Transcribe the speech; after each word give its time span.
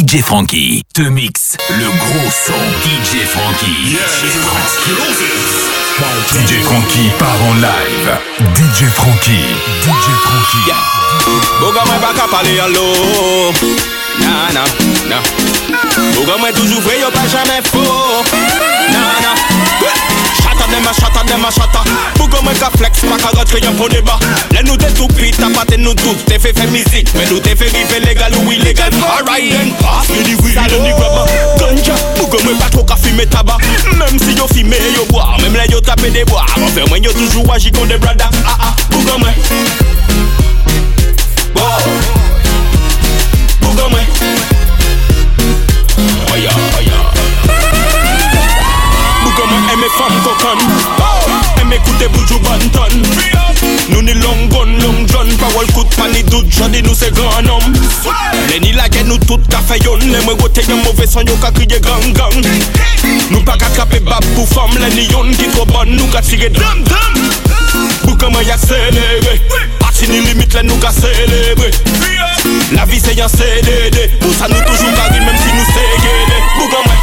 DJ 0.00 0.22
Frankie 0.22 0.82
te 0.94 1.02
mixe 1.02 1.58
le 1.68 1.84
gros 1.84 2.30
son. 2.30 2.54
DJ 2.82 3.26
Frankie. 3.26 3.98
DJ 6.32 6.62
Frankie 6.62 7.10
part 7.18 7.28
en 7.46 7.54
live. 7.56 8.10
DJ 8.54 8.86
Frankie. 8.94 9.44
DJ 9.82 10.10
Frankie. 10.22 10.72
Boga 11.60 11.84
mwen 11.84 12.00
baka 12.00 12.26
pale 12.30 12.60
an 12.60 12.72
lo 12.72 13.52
Nan 14.20 14.54
nan, 14.54 14.64
nan 15.10 15.22
Boga 16.14 16.38
mwen 16.38 16.54
toujou 16.54 16.80
vre 16.80 16.96
yo 17.02 17.10
pa 17.10 17.28
jamais 17.28 17.60
fo 17.60 17.84
nan 18.88 19.30
Chata 19.80 20.19
dem 20.70 20.86
a 20.86 20.92
chata 20.94 21.22
dem 21.26 21.44
a 21.44 21.50
chata 21.50 21.82
Boga 22.16 22.40
mwen 22.42 22.56
ka 22.58 22.70
flex 22.76 23.02
pa 23.04 23.18
ka 23.18 23.30
rentre 23.36 23.60
yon 23.64 23.76
pou 23.76 23.88
deba 23.88 24.18
Le 24.54 24.62
nou 24.62 24.76
te 24.78 24.90
toupi 24.96 25.30
tapate 25.36 25.76
nou 25.78 25.94
tout 25.94 26.24
Te 26.28 26.38
fe 26.38 26.54
fe 26.56 26.66
mizik 26.70 27.10
Men 27.18 27.28
nou 27.30 27.40
te 27.42 27.56
fe 27.58 27.70
legal 28.06 28.34
ou 28.38 28.52
illegal 28.52 28.90
Alright 29.10 29.50
then 29.50 29.74
pass 29.82 30.08
me 30.10 30.22
the 30.22 30.34
weed 30.42 30.54
Salon 30.54 30.82
ni 30.82 30.92
graba 30.94 31.26
Ganja. 31.58 31.94
Pa 32.60 32.68
tro 32.70 32.84
ka 32.84 32.96
fume 32.96 33.26
taba 33.26 33.58
Mem 33.98 34.18
si 34.18 34.36
yo 34.36 34.46
fime 34.48 34.76
yo 34.94 35.04
boa 35.10 35.36
Mem 35.42 35.54
le 35.54 35.66
yo 35.70 35.80
tape 35.80 36.10
de 36.10 36.24
boa 36.24 36.44
Mwen 36.56 36.88
mwen 36.88 37.04
yo 37.04 37.12
toujou 37.12 37.52
agi 37.52 37.70
kon 37.70 37.86
de 37.86 37.98
brada. 37.98 38.30
Ah 38.44 38.56
ah 38.60 38.74
mwen 39.18 39.34
Bouga 43.60 43.88
mwen 43.88 44.04
Oya, 46.32 46.34
oya 46.34 46.50
Bouga 46.50 46.69
mwen 49.50 49.74
eme 49.74 49.88
fam 49.98 50.14
boujou 52.08 52.40
ni 54.10 54.14
long 54.14 54.48
gun, 54.48 54.78
long 54.80 55.06
john 55.06 55.28
Parol 55.38 55.66
kout 55.72 55.88
pa 55.96 56.08
ni 56.08 56.22
dout, 56.24 56.46
jodi 56.50 56.82
nou 56.82 56.94
se 56.94 57.10
gran 57.10 57.48
om 57.50 57.62
Le 58.50 58.58
ni 58.60 58.72
lage 58.72 59.04
nou 59.06 59.18
tout 59.26 59.42
ka 59.52 59.60
feyon 59.68 60.00
Le 60.10 60.22
mwen 60.24 60.38
wote 60.40 60.64
yon 60.66 60.80
mouve 60.84 61.06
son 61.06 61.26
yo 61.28 61.36
ka 61.42 61.50
kriye 61.54 61.80
gang 61.84 62.12
gang 62.16 62.38
Nou 63.30 63.42
pa 63.46 63.56
ka 63.60 63.70
trape 63.76 64.00
bab 64.06 64.24
pou 64.34 64.46
fam 64.50 64.72
Le 64.78 64.90
ni 64.94 65.06
yon 65.10 65.30
ki 65.36 65.50
tro 65.54 65.66
bon 65.70 65.92
nou 65.94 66.08
ka 66.14 66.22
tire 66.26 66.50
dam 66.56 66.82
dam 66.88 67.20
Bouga 68.04 68.30
mwen 68.32 68.46
ya 68.48 68.58
selere 68.58 69.36
Pati 69.78 70.10
ni 70.10 70.24
limit 70.26 70.54
le 70.58 70.66
nou 70.68 70.80
ka 70.82 70.92
celebre 70.96 71.70
La 72.74 72.86
vie 72.86 73.02
se 73.02 73.14
yon 73.18 73.30
CDD 73.30 74.18
Pou 74.18 74.34
sa 74.34 74.50
nou 74.50 74.66
toujou 74.66 74.96
kari 74.96 75.22
menm 75.22 75.38
si 75.38 75.54
nou 75.54 75.70
se 75.70 75.86
gede 76.06 76.42
Bouga 76.56 76.82
mwen 76.86 76.99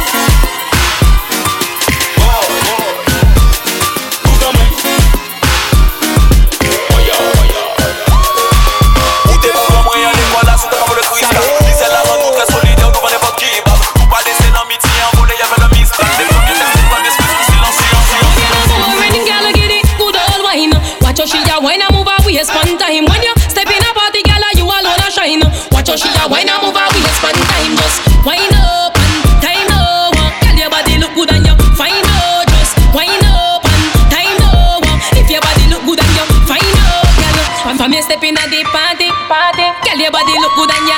your 40.08 40.12
body 40.16 40.32
look 40.40 40.54
good 40.56 40.72
and. 40.72 40.88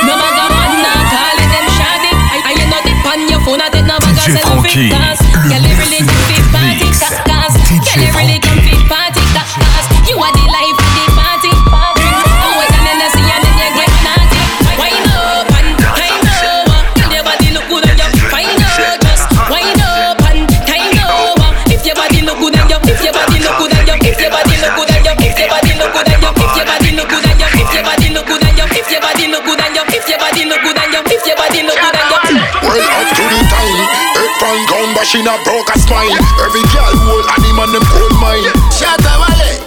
No 0.00 0.16
matter 0.16 0.48
man, 0.48 0.80
nah 0.80 1.12
call 1.12 1.36
it 1.36 1.48
them 1.52 1.66
shawty. 1.76 2.12
I 2.32 2.56
you 2.56 2.66
know 2.72 2.80
dip 2.80 3.04
on 3.04 3.20
your 3.28 3.40
phone, 3.44 3.60
I 3.60 3.68
take 3.68 3.84
no 3.84 4.00
bag 4.00 4.16
of 4.16 4.24
DJ 4.24 4.40
Frankie, 4.40 4.88
selfie. 4.88 5.19
She 35.10 35.22
not 35.22 35.42
broke 35.42 35.66
a 35.74 35.78
spine 35.78 36.14
Every 36.38 36.62
girl 36.70 36.94
hold 37.02 37.26
and 37.26 37.42
him 37.42 37.58
and 37.58 37.74
them 37.74 37.82
cold 37.90 38.14
mine 38.22 38.46
Shut 38.70 38.94
up 39.02 39.18
valley 39.26 39.58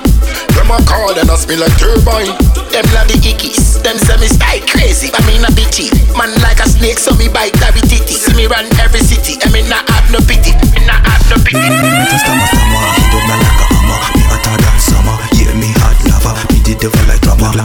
Them 0.56 0.72
a 0.72 0.80
call 0.88 1.12
and 1.12 1.28
a 1.28 1.36
smell 1.36 1.60
like 1.60 1.76
turbine 1.76 2.32
Them 2.72 2.88
bloody 2.96 3.20
ickies, 3.20 3.84
them 3.84 4.00
say 4.00 4.16
me 4.24 4.28
style 4.32 4.64
crazy, 4.72 5.12
but 5.12 5.26
me 5.28 5.38
not 5.38 5.52
bitchy. 5.52 5.92
Man 6.18 6.34
like 6.42 6.60
a 6.60 6.68
snake, 6.68 6.98
so 6.98 7.14
me 7.16 7.28
bite 7.30 7.56
every 7.62 7.82
titty. 7.82 8.14
See 8.14 8.34
me 8.36 8.48
run 8.48 8.66
every 8.80 9.00
city, 9.00 9.38
and 9.44 9.52
me 9.54 9.62
not 9.70 9.88
have 9.90 10.10
no 10.12 10.20
pity. 10.26 10.73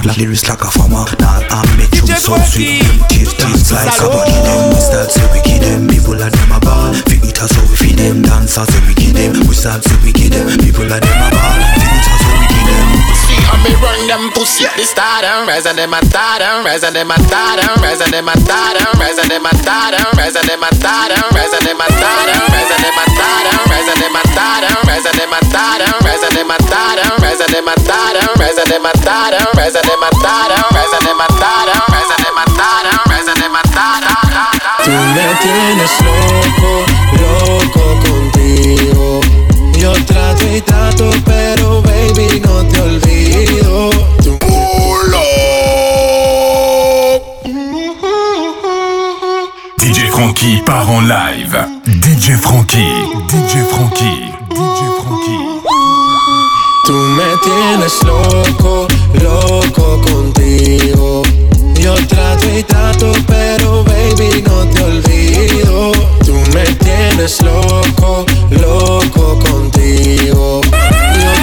Black 0.08 0.18
lyrics 0.18 0.48
like 0.48 0.62
a 0.62 0.70
farmer. 0.70 1.04
Now 1.20 1.36
I 1.52 1.60
make 1.76 1.92
you 1.92 2.06
so 2.16 2.32
sweet. 2.48 2.80
Teeth 3.12 3.36
teeth 3.36 3.72
like 3.72 4.00
a 4.00 4.08
body 4.08 4.32
them 4.32 4.72
We 4.72 4.80
start 4.80 5.10
say 5.10 5.26
we 5.32 5.40
kill 5.44 5.60
them, 5.60 5.88
people 5.88 6.16
like 6.16 6.32
them 6.32 6.52
a 6.52 6.60
ball 6.60 6.94
Fi 6.94 7.20
eat 7.20 7.42
us 7.42 7.52
so 7.52 7.60
we 7.68 7.76
feed 7.76 7.98
them, 7.98 8.22
dancers 8.22 8.68
so 8.72 8.80
we 8.88 8.94
kill 8.94 9.12
them. 9.12 9.46
We 9.46 9.54
start 9.54 9.84
say 9.84 9.96
we 10.02 10.12
kill 10.12 10.30
them, 10.30 10.48
people 10.64 10.86
like 10.88 11.02
them 11.04 11.20
a 11.20 11.28
ball 11.28 12.07
me 13.64 13.74
run 13.82 14.00
them 14.06 14.30
pussy 14.34 14.66
at 14.66 14.74
the 14.76 14.84
start 14.84 15.24
and 15.24 15.46
rise 15.48 15.66
and 15.66 15.78
them 15.78 15.94
a 15.94 16.00
thought 16.10 16.42
and 16.42 16.64
rise 16.64 16.82
and 16.82 16.94
them 16.94 17.10
a 17.10 17.16
thought 17.30 17.58
and 17.58 17.80
rise 17.82 18.00
and 18.00 18.12
them 18.12 18.28
a 18.28 18.34
thought 18.46 18.76
and 18.76 18.98
rise 18.98 19.18
and 19.18 19.30
them 19.30 19.44
a 19.46 19.52
thought 19.62 19.94
and 19.94 20.16
rise 20.16 20.34
and 20.36 20.48
them 20.48 20.62
a 20.62 20.70
thought 20.78 21.10
and 21.10 21.26
rise 21.32 21.52
and 21.54 21.64
them 21.64 21.80
a 21.80 21.86
thought 21.96 22.28
and 22.28 22.44
rise 22.52 22.70
and 22.70 22.80
them 22.82 22.98
a 22.98 23.04
thought 23.16 23.46
and 23.48 23.62
rise 23.70 23.86
and 23.88 23.98
them 23.98 24.14
a 24.14 24.20
thought 24.34 24.62
and 24.62 24.80
rise 24.86 25.06
and 25.06 25.16
them 25.18 25.32
a 25.32 25.40
thought 25.48 25.82
and 25.82 25.96
rise 26.04 26.24
and 26.24 26.34
them 26.34 26.50
a 26.50 26.58
thought 26.68 26.98
and 26.98 27.16
rise 27.22 27.38
and 27.40 27.52
them 27.52 27.68
a 27.68 27.74
thought 27.82 28.14
and 28.18 28.32
rise 28.38 28.58
and 28.58 28.68
them 28.68 28.86
a 28.86 28.92
thought 29.02 29.34
and 29.34 29.50
rise 29.58 29.74
and 29.74 29.86
them 29.86 30.02
a 30.02 30.10
thought 30.22 30.52
and 30.52 30.70
rise 30.74 30.92
and 30.94 31.04
them 31.04 31.20
a 31.20 31.28
thought 31.38 31.68
and 31.68 31.88
rise 31.90 32.10
and 32.12 32.22
them 32.22 32.38
a 32.38 32.44
thought 32.54 32.86
and 32.86 33.02
rise 33.10 33.28
and 33.28 33.40
them 33.42 33.56
a 33.56 33.62
thought 33.72 34.04
Tú 34.84 34.90
me 34.90 35.26
tienes 35.42 35.92
loco, 36.00 36.86
loco 37.20 37.84
contigo. 38.00 39.20
Yo 39.76 39.92
trato 40.06 40.27
trato, 40.60 41.10
pero 41.24 41.82
baby 41.82 42.40
no 42.40 42.64
te 42.66 42.80
olvido. 42.80 43.90
DJ 49.78 50.10
Frankie 50.10 50.62
part 50.64 50.88
en 50.88 51.08
live. 51.08 51.58
DJ 51.84 52.36
Frankie. 52.38 53.06
DJ 53.28 53.64
Frankie. 53.70 54.32
DJ 54.50 54.80
Frankie. 55.02 55.60
Tú 56.84 56.92
me 56.92 57.36
tienes 57.42 58.02
loco, 58.02 58.88
loco 59.22 60.00
contigo. 60.00 61.22
Yo 61.74 61.94
trato 62.06 62.46
y 62.58 62.62
trato, 62.62 63.12
pero 63.26 63.84
baby 63.84 64.42
no 64.46 64.66
te 64.68 64.84
olvido. 64.84 65.92
Tú 66.24 66.34
me 66.54 66.64
tienes 66.76 67.40
loco, 67.42 68.26
loco 68.50 69.38
contigo. 69.38 69.77
Yo 70.16 70.60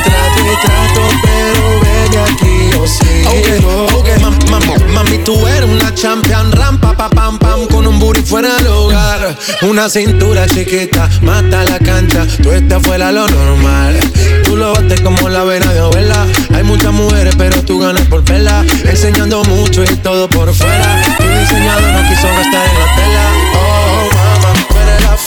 trato 0.04 0.40
y 0.42 0.66
trato, 0.66 1.02
pero 1.24 1.80
baby 1.82 2.18
aquí 2.32 2.70
yo 2.72 2.88
sigo. 2.88 3.88
Mam- 4.22 4.40
mam- 4.50 4.86
Mami, 4.94 5.18
tú 5.20 5.46
eres 5.48 5.70
una 5.70 5.94
champion, 5.94 6.52
rampa, 6.54 6.94
pa, 6.96 7.10
pam, 7.10 7.38
pam, 7.38 7.68
con 7.68 7.86
un 7.86 8.00
booty 8.00 8.22
fuera 8.22 8.56
del 8.56 8.68
hogar. 8.68 9.36
Una 9.64 9.90
cintura 9.90 10.48
chiquita, 10.48 11.10
mata 11.22 11.64
la 11.66 11.78
cancha, 11.80 12.26
tú 12.42 12.52
estás 12.52 12.82
fuera 12.82 13.12
lo 13.12 13.28
normal. 13.28 14.00
Tú 14.46 14.56
lo 14.56 14.74
bates 14.74 15.02
como 15.02 15.28
la 15.30 15.44
vena 15.44 15.72
de 15.74 15.80
abuela. 15.80 16.26
Hay 16.54 16.64
muchas 16.64 16.94
mujeres, 16.94 17.36
pero 17.38 17.62
tú 17.64 17.80
ganas 17.80 18.04
por 18.08 18.24
vela. 18.24 18.64
Enseñando 18.86 19.44
mucho 19.44 19.84
y 19.84 19.88
todo 19.98 20.30
por 20.30 20.54
fuera. 20.54 21.02
Tu 21.18 21.24
diseñador 21.24 21.92
no 21.92 22.10
quiso 22.10 22.28
gastar 22.28 22.66
en 22.66 22.80
la 22.80 22.96
tela. 22.96 23.45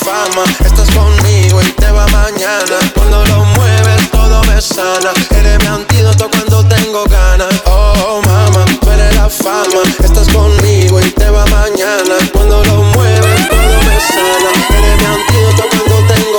Fama. 0.09 0.45
Estás 0.65 0.91
conmigo 0.91 1.61
y 1.63 1.71
te 1.73 1.91
va 1.91 2.07
mañana. 2.07 2.77
Cuando 2.95 3.25
lo 3.27 3.45
mueves, 3.57 4.11
todo 4.11 4.43
me 4.45 4.61
sana. 4.61 5.11
Eres 5.39 5.59
mi 5.61 5.67
antídoto 5.67 6.31
cuando 6.31 6.65
tengo 6.67 7.05
ganas. 7.05 7.55
Oh, 7.67 8.21
mamá, 8.25 8.65
tú 8.81 8.91
eres 8.91 9.15
la 9.17 9.29
fama. 9.29 9.83
Estás 10.03 10.29
conmigo 10.29 11.01
y 11.01 11.11
te 11.11 11.29
va 11.29 11.45
mañana. 11.47 12.17
Cuando 12.33 12.65
lo 12.65 12.83
mueves, 12.95 13.49
todo 13.49 13.77
me 13.87 13.97
sana. 14.13 14.51
Eres 14.77 14.97
mi 15.01 15.07
antídoto 15.17 15.63
cuando 15.73 15.97
tengo 16.13 16.39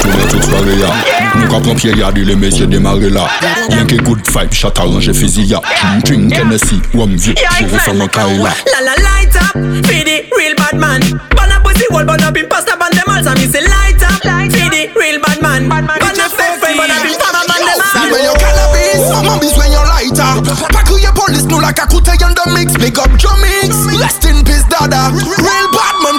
Tourne 0.00 0.28
toute 0.28 0.44
soirée 0.44 0.78
ya 0.78 0.90
Nou 1.34 1.48
ka 1.50 1.60
pran 1.60 1.76
pied 1.76 1.96
yadi 1.98 2.24
le 2.24 2.36
mesye 2.36 2.66
demare 2.66 3.10
la 3.10 3.26
Yen 3.68 3.86
ke 3.86 3.98
good 4.06 4.22
vibe, 4.32 4.54
chat 4.54 4.78
arrange 4.78 5.12
fizi 5.12 5.44
ya 5.50 5.60
Drink 6.04 6.32
Hennessy, 6.32 6.80
wam 6.94 7.16
vie, 7.16 7.34
jere 7.34 7.82
fè 7.84 7.92
nan 7.92 8.08
kay 8.08 8.38
la 8.38 8.54
La 8.72 8.80
la 8.86 8.94
la 9.02 9.20
up. 9.50 9.86
Feed 9.86 10.06
the 10.06 10.28
real 10.36 10.54
bad 10.56 10.78
man. 10.78 11.39
Burn 11.80 11.88
up 11.88 11.88
pussy 11.88 11.88
wall, 11.88 12.04
burn 12.04 12.20
up 12.20 12.36
in 12.36 12.48
pasta, 12.48 12.76
burn 12.76 12.92
them 12.92 13.08
all. 13.08 13.22
So 13.24 13.32
me 13.40 13.46
say 13.48 13.64
light 13.64 14.02
up. 14.04 14.20
Feed 14.52 14.68
the 14.68 14.92
real 15.00 15.20
bad 15.20 15.40
man. 15.40 15.68
Burn 15.68 15.88
up 15.88 16.32
fake 16.36 16.60
friend, 16.60 16.76
burn 16.76 16.90
up 16.92 17.04
in 17.08 17.16
pasta, 17.16 17.40
burn 17.48 17.64
them 17.64 17.80
all. 17.80 18.10
When 18.10 18.20
you 18.20 18.34
cannabis, 18.36 19.00
mummies 19.24 19.56
when 19.56 19.72
you 19.72 19.80
lighter. 19.88 20.44
Pack 20.76 20.92
your 20.92 21.14
police, 21.16 21.48
no 21.48 21.56
like 21.56 21.78
a 21.80 21.86
kuta 21.88 22.12
on 22.20 22.36
the 22.36 22.44
mix. 22.52 22.76
Big 22.76 22.98
up 22.98 23.12
your 23.22 23.36
mix. 23.40 23.72
Rest 23.96 24.24
in 24.28 24.44
peace, 24.44 24.64
dada. 24.68 25.08
Real 25.16 25.68
bad 25.72 25.96
man, 26.04 26.16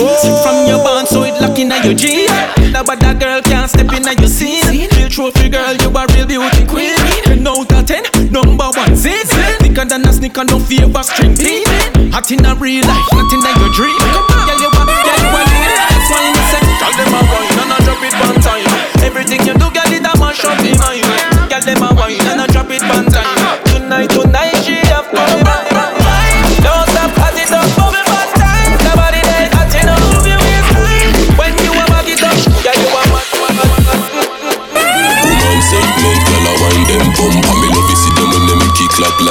From 0.00 0.64
your 0.64 0.80
band 0.80 1.08
so 1.08 1.28
it 1.28 1.36
lock 1.44 1.58
in 1.60 1.68
your 1.84 1.92
jeans. 1.92 2.32
The 2.72 2.80
bad 2.80 3.20
girl 3.20 3.42
can't 3.44 3.68
step 3.68 3.92
in 3.92 4.08
your 4.08 4.32
scene. 4.32 4.64
Real 4.96 5.12
trophy 5.12 5.52
girl 5.52 5.76
you 5.76 5.92
a 5.92 6.02
real 6.16 6.24
beauty 6.24 6.64
queen. 6.64 6.96
Ten 7.28 7.44
out 7.44 7.68
of 7.68 7.84
ten 7.84 8.08
Number 8.32 8.72
one 8.80 8.96
zin. 8.96 9.20
Thicker 9.60 9.84
than 9.84 10.08
a 10.08 10.12
sneaker 10.12 10.44
no 10.44 10.56
favor 10.56 11.02
string 11.04 11.36
team 11.36 11.68
Hot 12.16 12.30
in 12.32 12.40
a 12.48 12.56
real 12.56 12.80
life 12.88 13.08
Not 13.12 13.28
in 13.28 13.44
a 13.44 13.50
your 13.60 13.72
dream. 13.76 14.00
Girl 14.48 14.56
you 14.56 14.72
a, 14.72 14.82
girl 14.88 15.20
you 15.20 15.30
a 15.36 15.42
lead 15.44 15.68
That's 15.68 16.08
why 16.08 16.32
me 16.32 16.42
say 16.48 16.64
Girl 16.80 16.94
them 16.96 17.12
a 17.12 17.20
wine 17.20 17.60
and 17.60 17.72
a 17.76 17.78
drop 17.84 18.00
it 18.00 18.16
one 18.24 18.40
time. 18.40 18.64
Everything 19.04 19.44
you 19.44 19.52
do 19.52 19.68
girl 19.68 19.92
it 19.92 20.00
a 20.00 20.12
mash 20.16 20.44
up 20.48 20.56
in 20.64 20.80
mind 20.80 21.04
Girl 21.52 21.60
them 21.60 21.84
a 21.84 21.88
wine 21.92 22.24
and 22.24 22.40
a 22.40 22.46
drop 22.48 22.72
it 22.72 22.80
one 22.88 23.04
time. 23.04 23.36
Tonight, 23.68 24.08
tonight 24.08 24.49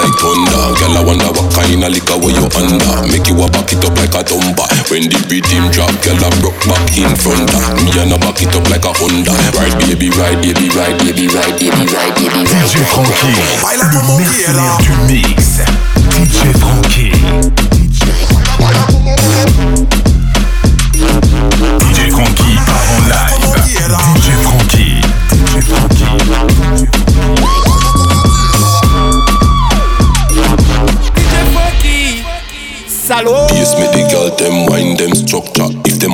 like 0.10 0.20
thunder 0.20 0.66
Girl 0.80 0.98
I 0.98 1.02
wonder 1.06 1.30
what 1.30 1.54
kind 1.54 1.84
of 1.84 1.92
liquor 1.92 2.18
where 2.18 2.34
you 2.34 2.46
under 2.58 2.96
Make 3.10 3.28
you 3.30 3.38
a 3.38 3.48
back 3.50 3.70
it 3.74 3.84
up 3.86 3.96
like 3.98 4.16
a 4.18 4.22
tumba 4.26 4.66
When 4.90 5.06
the 5.10 5.20
rhythm 5.30 5.70
drop, 5.72 5.94
girl 6.02 6.18
I 6.18 6.30
broke 6.42 6.58
back 6.66 6.98
in 6.98 7.14
front 7.14 7.50
Me 7.86 7.94
and 8.02 8.14
I 8.14 8.18
back 8.18 8.42
it 8.42 8.54
up 8.56 8.66
like 8.70 8.86
a 8.86 8.92
Honda 8.94 9.34
Ride 9.54 9.78
baby, 9.86 10.10
ride 10.18 10.42
baby, 10.42 10.70
ride 10.74 10.98
baby, 11.00 11.28
ride 11.30 11.54
baby, 11.62 11.86
ride 11.94 12.16
baby, 12.18 12.42
ride 12.42 12.50
DJ 12.50 12.82
Frankie, 12.86 13.38
le 13.78 14.18
mercenaire 14.18 14.78
du 14.80 15.14
mix. 15.14 15.62
DJ 16.10 16.58
Frankie. 16.58 17.19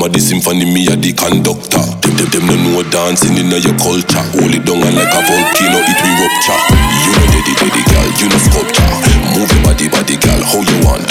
The 0.05 0.21
symphony, 0.21 0.63
me 0.63 0.87
a 0.87 0.95
the 0.95 1.11
conductor. 1.11 1.81
Them, 2.05 2.13
them, 2.15 2.29
them 2.29 2.45
no 2.45 2.55
know 2.55 2.83
dancing 2.87 3.35
in 3.35 3.49
your 3.49 3.75
culture. 3.75 4.21
Hold 4.37 4.53
it 4.53 4.63
down 4.63 4.79
and 4.85 4.95
like 4.95 5.11
a 5.11 5.19
volcano, 5.25 5.81
it 5.81 5.99
will 5.99 6.15
rupture. 6.21 6.61
You 7.03 7.11
know 7.11 7.25
daddy, 7.33 7.53
daddy 7.57 7.83
girl, 7.89 8.09
you 8.21 8.27
know 8.29 8.39
sculpture. 8.39 8.85
Move 9.33 9.49
your 9.51 9.63
body, 9.65 9.89
body 9.89 10.15
girl, 10.21 10.41
how 10.45 10.61
you 10.61 10.77
want. 10.85 11.03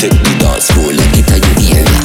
Take 0.00 0.14
the 0.14 0.32
dance 0.40 0.70
floor 0.70 0.94
like 0.94 1.18
it 1.18 1.28
a 1.28 1.36
you 1.42 1.95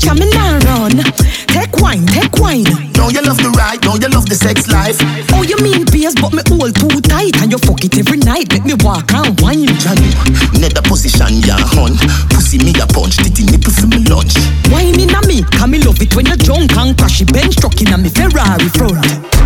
come. 0.00 0.16
Teacher 0.16 0.24
me 0.24 0.30
nah 0.32 0.58
run. 0.64 1.02
Take 1.46 1.76
wine, 1.76 2.06
take 2.06 2.36
wine. 2.38 2.64
Now 2.94 3.08
you 3.08 3.22
love 3.22 3.38
the 3.38 3.50
ride, 3.56 3.82
now 3.82 3.94
you 3.96 4.08
love 4.08 4.28
the 4.28 4.34
sex 4.34 4.68
life. 4.68 4.98
Oh 5.32 5.42
you 5.42 5.56
mean 5.58 5.84
beers 5.90 6.14
but 6.14 6.32
me 6.32 6.42
hold 6.48 6.74
too 6.76 7.00
tight 7.00 7.36
and 7.42 7.50
you 7.50 7.58
fuck 7.58 7.84
it 7.84 7.98
every 7.98 8.18
night. 8.18 8.52
Make 8.52 8.64
me 8.64 8.74
walk 8.84 9.12
and 9.12 9.38
wine. 9.40 9.66
Johnny, 9.80 10.10
nether 10.58 10.82
position 10.82 11.42
ya 11.42 11.56
hun. 11.58 11.96
Pussy 12.30 12.58
me 12.58 12.72
a 12.80 12.86
punch, 12.86 13.16
titty 13.16 13.44
nipple 13.50 13.72
for 13.72 13.86
me 13.86 14.04
lunch. 14.06 14.34
Wine 14.70 14.98
in 15.00 15.14
a 15.14 15.20
me, 15.26 15.42
can 15.50 15.70
me 15.70 15.78
love 15.82 16.00
it 16.00 16.14
when 16.14 16.26
you 16.26 16.36
drunk 16.36 16.76
and 16.76 16.96
crash 16.96 17.20
it 17.20 17.32
bench 17.32 17.56
truck 17.56 17.80
in 17.80 17.92
a 17.92 17.98
me 17.98 18.08
Ferrari 18.08 18.68
front. 18.70 19.39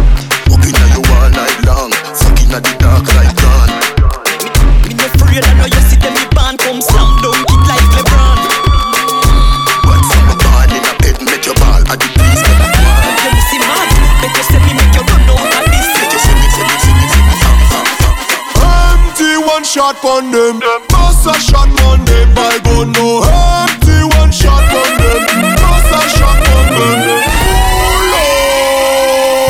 Shot 19.85 20.05
on 20.05 20.31
them. 20.31 20.61
Bust 20.89 21.27
a 21.27 21.35
shot 21.39 21.69
on 21.83 22.05
them. 22.07 22.35
By 22.35 22.59
gun 22.65 22.93
no 22.93 23.21
empty 23.21 24.17
one 24.17 24.33
shot 24.33 24.65
on 24.81 24.91
them. 25.01 25.21
Bust 25.61 25.93
a 25.93 26.01
shot 26.17 26.41
on 26.57 26.67
them. 26.77 26.99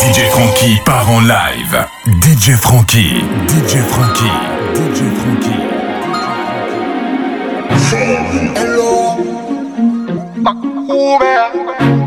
DJ 0.03 0.19
Frankie 0.35 0.81
part 0.85 1.09
en 1.09 1.21
live. 1.21 1.87
DJ 2.21 2.57
Frankie. 2.57 3.23
DJ 3.47 3.79
Frankie. 3.93 4.39
DJ 4.75 5.01
Frankie. 5.21 5.63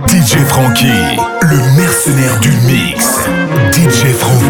DJ 0.07 0.37
Frankie, 0.45 1.17
le 1.41 1.57
mercenaire 1.77 2.39
du 2.41 2.51
mix. 2.67 3.27
DJ 3.71 4.13
Frankie. 4.13 4.47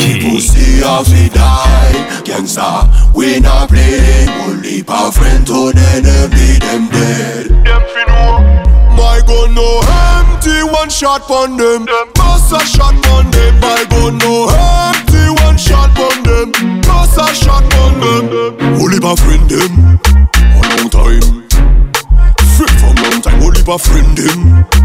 gangster. 2.38 2.86
We 3.16 3.40
not 3.40 3.70
play, 3.70 4.26
only 4.46 4.84
our 4.88 5.12
friend 5.12 5.46
to 5.48 5.74
the 5.74 5.86
enemy, 5.98 6.60
them 6.62 6.90
dead. 6.90 7.50
Them 7.66 7.82
fi. 7.94 8.06
My 8.96 9.22
gun 9.26 9.54
no 9.54 9.82
empty, 10.22 10.64
one 10.72 10.90
shot 10.90 11.22
pon 11.24 11.58
them. 11.58 11.86
them. 11.86 12.08
Bust 12.14 12.54
a 12.54 12.60
shot 12.66 12.96
pon 13.04 13.30
them. 13.32 13.60
My 13.60 13.86
gun 13.90 14.18
no 14.20 14.50
empty, 14.50 15.44
one 15.44 15.58
shot 15.58 15.94
pon 15.96 16.24
them. 16.24 16.52
Bust 16.82 17.18
a 17.18 17.34
shot 17.34 17.64
pon 17.72 18.00
them. 18.00 18.58
Only 18.82 19.00
our 19.04 19.18
friend 19.18 19.50
them. 19.50 20.00
A 20.38 20.62
long 20.78 20.90
time. 20.90 21.48
Free 22.56 22.74
from 22.82 22.96
long 23.04 23.22
time, 23.22 23.42
only 23.42 23.62
our 23.68 23.80
friend 23.80 24.18
them. 24.18 24.77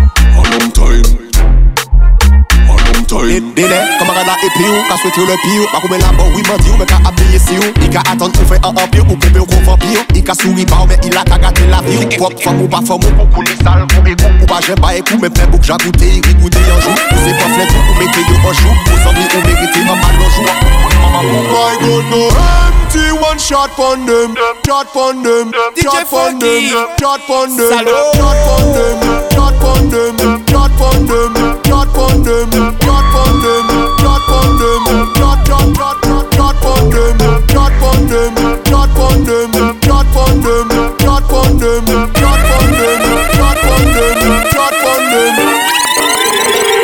Dile, 3.12 3.78
kamarada 3.98 4.32
epi 4.40 4.64
ou, 4.64 4.82
ka 4.88 4.96
swet 4.96 5.16
yo 5.18 5.26
le 5.28 5.36
pi 5.42 5.58
ou 5.60 5.66
Bakou 5.68 5.88
men 5.92 6.00
la 6.00 6.12
bo, 6.16 6.24
oui 6.32 6.42
mandi 6.48 6.70
ou, 6.70 6.78
men 6.78 6.86
ka 6.88 6.96
abdeye 7.04 7.38
si 7.38 7.58
ou 7.60 7.68
I 7.84 7.90
ka 7.92 8.00
atan 8.08 8.32
ou 8.32 8.46
fe 8.48 8.56
an 8.64 8.72
an 8.72 8.88
pi 8.88 9.02
ou, 9.02 9.12
ou 9.12 9.42
ou 9.42 9.44
kon 9.44 9.60
vampi 9.66 9.98
ou 10.00 10.16
I 10.16 10.22
ka 10.24 10.32
souri 10.32 10.64
ba 10.64 10.78
ou, 10.80 10.86
men 10.88 10.96
il 11.04 11.12
a 11.12 11.20
ka 11.28 11.36
gate 11.36 11.66
la 11.68 11.82
vi 11.84 11.98
ou 12.00 12.08
Pop 12.16 12.32
fam 12.40 12.62
ou 12.62 12.68
pa 12.72 12.80
fam 12.80 12.96
ou, 13.04 13.12
pou 13.18 13.28
kou 13.34 13.44
li 13.44 13.52
sal 13.60 13.84
pou 13.92 14.00
e 14.08 14.16
kou 14.16 14.32
Ou 14.40 14.48
pa 14.48 14.62
jen 14.64 14.80
ba 14.80 14.94
e 14.96 15.02
kou, 15.04 15.20
men 15.20 15.28
fe 15.36 15.44
bouk 15.52 15.60
jagoute, 15.60 16.08
i 16.08 16.22
rigoute 16.24 16.62
yon 16.64 16.80
jou 16.80 16.96
Ou 16.96 17.20
se 17.20 17.34
pa 17.36 17.50
flet 17.52 17.68
ou, 17.76 17.82
ou 17.84 18.00
yo 18.00 18.36
an 18.48 18.56
jou 18.56 18.72
Ou 18.72 19.02
zami 19.04 19.28
ou 19.28 19.44
merite 19.44 19.84
an 19.84 20.00
mal 20.00 20.16
an 20.16 20.32
jou 20.32 20.48
My 21.12 21.76
God, 21.84 22.08
no 22.08 22.22
empty, 22.32 23.12
one 23.20 23.38
shot 23.38 23.76
pon 23.76 24.06
them 24.08 24.32
Shot 24.64 24.88
pon 24.96 25.20
them, 25.20 25.52
shot 25.76 26.08
pon 26.08 26.40
them 26.40 26.72
Shot 26.96 27.20
pon 27.28 27.56
them, 27.60 27.76
shot 28.16 28.40
pon 28.48 28.72
them 28.72 28.96
Shot 29.36 29.60
pon 29.60 29.90
them, 29.92 30.46
shot 30.48 30.72
pon 30.80 31.06
them 31.12 31.61
Shot 31.72 31.88
pon 31.94 32.22
them, 32.22 32.52
shot 32.84 33.04
pon 33.16 33.32
them 33.40 33.64
Shot 34.04 34.20
pon 34.28 34.60
them, 34.60 34.84
shot, 35.16 35.40
shot, 35.48 35.72
shot, 35.72 35.96
shot 36.04 36.28
Shot 36.36 36.56
pon 36.60 36.90
them, 36.92 37.16
shot 37.48 37.72
pon 37.80 37.96
them 38.12 38.36
Shot 38.68 38.92
pon 38.92 39.24
them, 39.24 39.48
shot 39.80 40.04
pon 40.12 40.36
them 40.44 40.68
Shot 41.00 41.24
pon 41.32 41.56
them, 41.56 41.88
shot 42.12 42.44
pon 42.44 42.68
them 42.76 43.00
Shot 43.32 43.56
pon 43.64 43.84
them, 43.88 44.20
shot 44.52 44.74
pon 44.84 45.00
them 45.08 45.32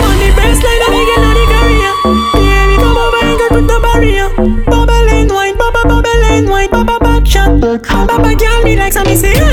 On 0.08 0.16
the 0.16 0.28
baseline 0.32 0.80
and 0.80 0.96
again 0.96 1.20
on 1.20 1.36
the 1.36 1.44
career 1.52 1.92
Baby 2.32 2.76
come 2.80 2.96
over 2.96 3.20
and 3.28 3.36
get 3.36 3.50
with 3.52 3.68
the 3.68 3.76
barrier 3.84 4.28
Bubble 4.72 5.08
and 5.12 5.30
wine, 5.30 5.56
bubble, 5.58 5.84
bubble 5.84 6.24
and 6.32 6.48
wine 6.48 6.70
Bubble 6.70 6.98
back 7.00 7.26
shot 7.26 7.60
Bubble 7.60 8.36
girl 8.36 8.62
me 8.64 8.74
like 8.74 8.94
some 8.94 9.04
me 9.04 9.16
say 9.16 9.47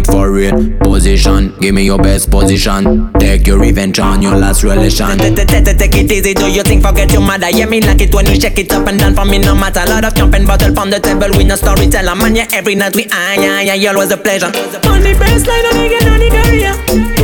body 0.00 0.06
and 0.06 0.06
move 0.06 0.06
it 0.06 0.06
for 0.06 0.30
real. 0.30 0.78
Position, 0.80 1.54
give 1.60 1.74
me 1.74 1.84
your 1.84 1.98
best 1.98 2.30
position. 2.30 3.12
Take 3.18 3.46
your 3.46 3.58
revenge 3.58 3.98
on 3.98 4.22
your 4.22 4.36
last 4.36 4.62
relation. 4.62 5.18
Take 5.18 5.94
it 5.94 6.12
easy, 6.12 6.34
do 6.34 6.50
you 6.50 6.62
think 6.62 6.82
forget 6.82 7.12
your 7.12 7.22
mother? 7.22 7.50
Yeah, 7.50 7.66
me 7.66 7.80
like 7.80 8.00
it 8.00 8.14
when 8.14 8.26
you 8.26 8.40
shake 8.40 8.58
it 8.58 8.72
up 8.72 8.86
and 8.86 8.98
down 8.98 9.14
for 9.14 9.24
me 9.24 9.38
no 9.38 9.54
matter. 9.54 9.80
A 9.80 9.88
lot 9.88 10.04
of 10.04 10.14
jumping 10.14 10.46
bottle 10.46 10.74
from 10.74 10.90
the 10.90 11.00
table, 11.00 11.28
we 11.36 11.44
no 11.44 11.56
storyteller. 11.56 12.14
Man, 12.14 12.36
yeah, 12.36 12.46
every 12.52 12.74
night 12.74 12.94
we 12.96 13.06
ah, 13.12 13.34
yeah, 13.34 13.74
yeah, 13.74 13.90
always 13.90 14.10
a 14.10 14.16
pleasure. 14.16 14.46
On 14.46 15.00
the 15.00 15.14
baseline 15.18 15.64
and 15.72 15.86
again 15.86 16.08
on 16.08 16.20
the 16.20 16.28
career. 16.30 17.21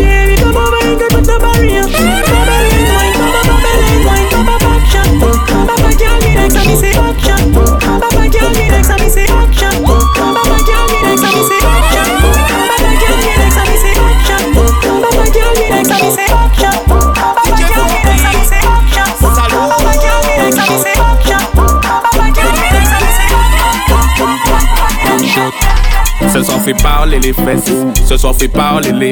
Ce 26.38 26.44
soir 26.44 26.60
fait 26.60 26.74
parler 26.74 27.18
les 27.18 27.32
fesses, 27.32 27.72
ce 28.08 28.16
soir 28.16 28.32
fait 28.32 28.46
parler 28.46 28.92
les 28.92 29.10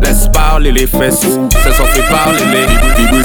Laisse 0.00 0.28
parler 0.32 0.70
les 0.70 0.86
fesses, 0.86 1.22
ce 1.22 1.72
soir 1.72 1.88
fait 1.88 2.08
parler 2.08 2.44
les 2.52 2.64
Bibou 2.94 3.20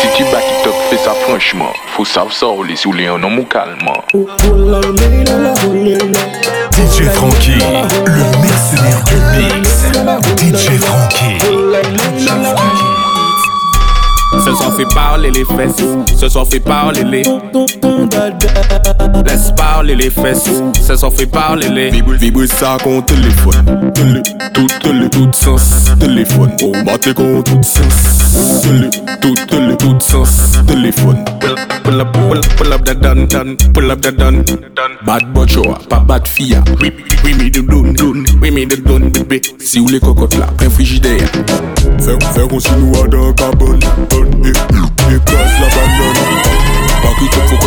Si 0.00 0.08
tu 0.16 0.24
bats 0.24 0.40
qui 0.40 0.64
top, 0.64 0.74
fais 0.90 0.96
ça 0.96 1.14
franchement. 1.28 1.72
Faut 1.96 2.04
savoir 2.04 2.34
ça, 2.34 2.46
les 2.66 2.74
sous 2.74 2.92
les 2.92 3.06
noms 3.06 3.44
calmement. 3.44 4.02
DJ 6.72 7.04
Frankie, 7.12 7.62
le 8.06 8.24
mercenaire 8.42 9.04
du 9.04 9.14
mix. 9.54 9.86
DJ 10.36 10.80
Frankie. 10.80 11.38
Ce 14.46 14.54
soir 14.54 14.72
fait 14.76 14.94
parler 14.94 15.32
les 15.32 15.44
fesses, 15.44 15.84
ce 16.16 16.28
soir 16.28 16.46
fait 16.46 16.60
parler 16.60 17.02
les 17.02 17.24
Laisse 19.24 19.50
parler 19.56 19.96
les 19.96 20.08
fesses, 20.08 20.48
ce 20.80 20.94
soir 20.94 21.12
fait 21.12 21.26
parler 21.26 21.68
les 21.68 21.90
Vibre 21.90 22.46
ça 22.46 22.76
con 22.80 23.02
téléphone. 23.02 23.92
Télé, 23.92 24.22
tout 24.54 24.68
télé, 24.80 25.10
tout 25.10 25.28
sens. 25.32 25.90
Téléphone, 25.98 26.52
oh 26.62 26.72
battez 26.84 27.12
con 27.12 27.42
tout 27.42 27.60
sens. 27.60 28.62
Télé, 28.62 28.88
tout 29.20 29.34
télé, 29.48 29.76
tout 29.76 29.98
sens. 30.00 30.52
Téléphone. 30.64 31.24
Pull 31.82 32.00
up, 32.00 32.12
pull 32.12 32.38
up, 32.38 32.46
pull 32.56 32.72
up 32.72 32.84
the 32.84 32.94
dun 32.94 33.26
dun, 33.26 33.56
pull 33.72 33.90
up 33.90 34.00
the 34.00 34.10
dun 34.10 34.42
Bad 35.04 35.32
bochoa, 35.32 35.78
pas 35.88 36.00
bad 36.00 36.26
fia 36.26 36.60
We, 36.80 36.90
we 37.22 37.32
me 37.34 37.48
the 37.48 37.62
dun 37.62 37.94
dun, 37.94 38.24
we 38.40 38.50
me 38.50 38.66
the 38.66 38.76
dun 38.76 39.10
baby 39.12 39.40
Si 39.60 39.78
ou 39.78 39.88
les 39.88 40.00
cocottes 40.00 40.36
là, 40.36 40.46
prends 40.56 40.70
frigidaire. 40.70 41.30
Faire, 42.00 42.18
faire 42.34 42.52
on 42.52 42.58
si 42.58 42.70
nous 42.72 43.00
a 43.00 43.06
dans 43.06 43.32
carbone. 43.34 43.78
Bonne 44.10 44.35
et, 44.44 44.48
et 44.48 45.18
casse 45.24 45.56
la 45.60 45.68
banane 45.68 46.42
Pas 47.02 47.14
qui 47.18 47.26
te 47.28 47.36
faut 47.36 47.56
que 47.56 47.62
ton 47.62 47.65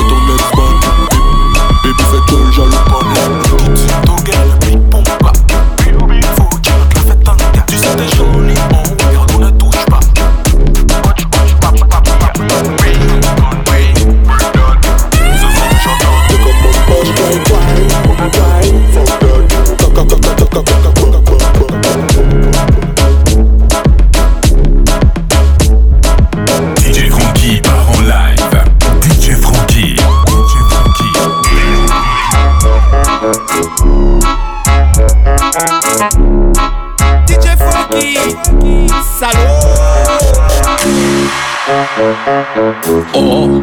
Oh. 42.90 43.62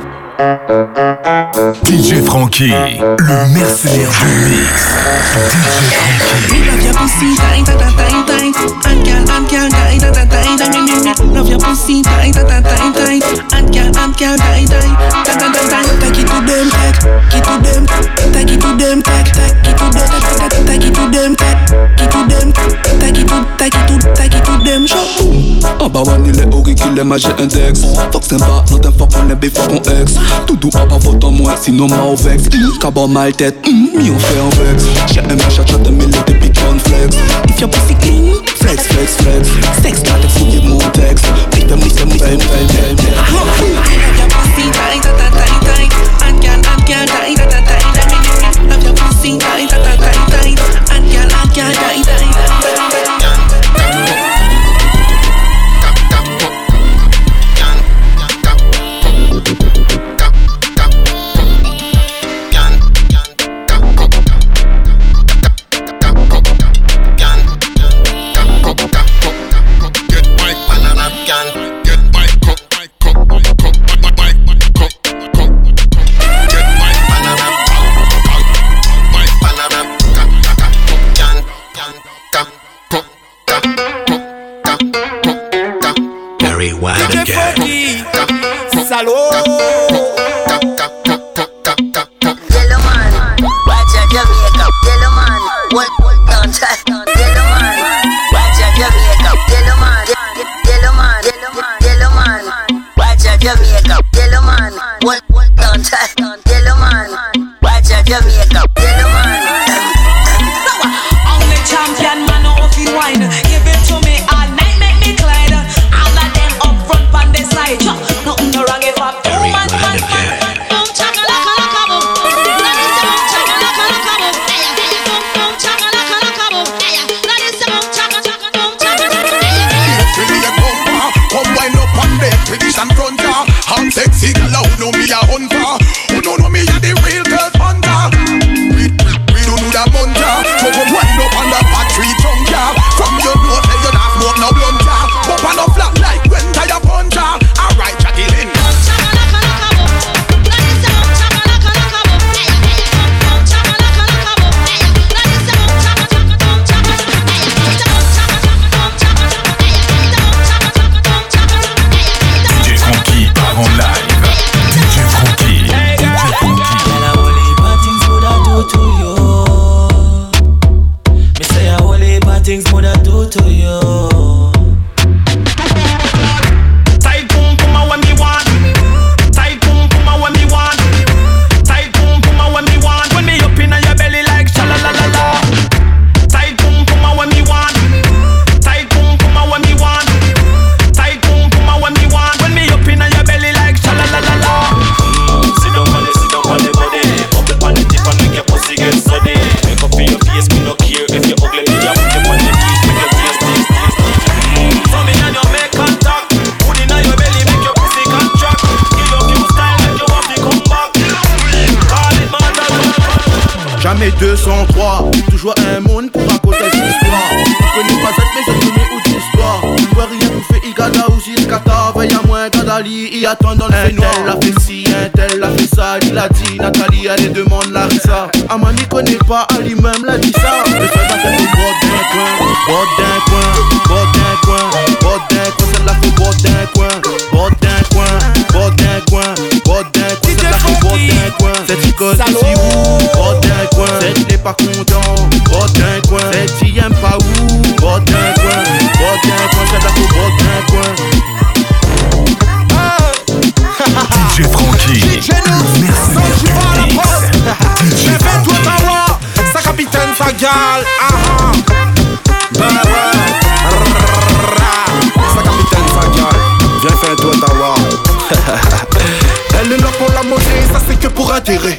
DJ 1.83 2.23
Frankie, 2.25 2.71
le 2.71 3.55
mercenaire 3.55 4.11
du 4.21 4.27
mix. 4.49 4.71
DJ 5.83 5.97
Frankie. 6.05 6.47
Love 6.73 6.85
your 6.85 6.95
pussy. 6.95 7.35
Love 11.35 11.49
your 11.49 11.59
pussy 11.59 12.03
to 16.37 16.47
them, 16.47 16.69
take, 16.71 17.01
it 17.33 17.45
to 17.45 17.55
them, 17.65 17.87
take 18.33 18.53
it 18.53 18.61
to 18.61 18.77
them, 18.77 19.03
take, 19.03 19.33
take 19.33 19.57
it 19.65 19.77
to 19.79 19.87
them, 19.89 20.09
take, 20.13 20.37
take, 20.37 20.67
take 20.67 20.85
it 20.85 20.95
to 20.95 21.05
them, 21.11 21.37
take, 21.37 21.61
it 21.97 22.11
to 22.13 22.21
them, 22.29 22.53
take 23.01 23.17
it 23.17 23.29
to, 23.29 23.39
take 23.57 23.75
it 23.75 23.85
to, 23.89 24.15
take 24.15 24.35
it 24.35 24.45
to 24.45 24.55
them. 24.65 24.87
Show. 24.87 25.07
Abawan 25.81 26.25
il 26.27 26.39
est 26.39 26.55
auriculaire, 26.55 27.05
mais 27.05 27.19
j'ai 27.19 27.29
un 27.39 27.47
dex 27.47 27.81
Fuck 28.13 28.25
sympa, 28.25 28.65
not 28.71 28.87
un 28.87 28.93
fuck 28.93 29.11
on 29.17 29.31
est 29.31 29.35
before 29.35 29.67
ton 29.69 29.83
ex 30.01 30.15
Tout 30.47 30.57
doux 30.57 30.71
à 30.75 30.87
pas 30.87 30.99
vote 30.99 31.25
moi, 31.25 31.55
sinon 31.61 31.89
ma 31.89 32.03
au 32.03 32.15
vex. 32.15 32.45
Cabot 32.81 33.07
mal 33.07 33.33
tête, 33.33 33.57
mi 33.67 34.11
on 34.11 34.19
fait 34.19 34.39
un 34.39 34.49
vex. 34.65 34.85
J'ai 35.13 35.21
un 35.21 35.35
méchant 35.35 35.67
chat 35.67 35.79
de 35.79 35.91
mille 35.91 36.11
des 36.27 36.35
big 36.35 36.57
flex. 36.57 37.17
If 37.49 37.61
your 37.61 37.71
pussy 37.71 37.95
clean, 37.95 38.35
flex, 38.57 38.87
flex, 38.89 39.17
flex. 39.17 39.49
Sex, 39.83 40.01
pas 40.01 40.19
de 40.19 40.29
fouiller 40.29 40.61
mon 40.69 40.79
texte 40.91 41.27
Putain, 41.51 41.77
oui, 41.83 41.93
c'est 41.95 42.05
moi, 42.05 42.17
c'est 42.19 42.37
moi, 42.37 42.45
c'est 43.59 43.73
moi 43.73 43.87
Love 43.87 43.97
your 44.01 44.16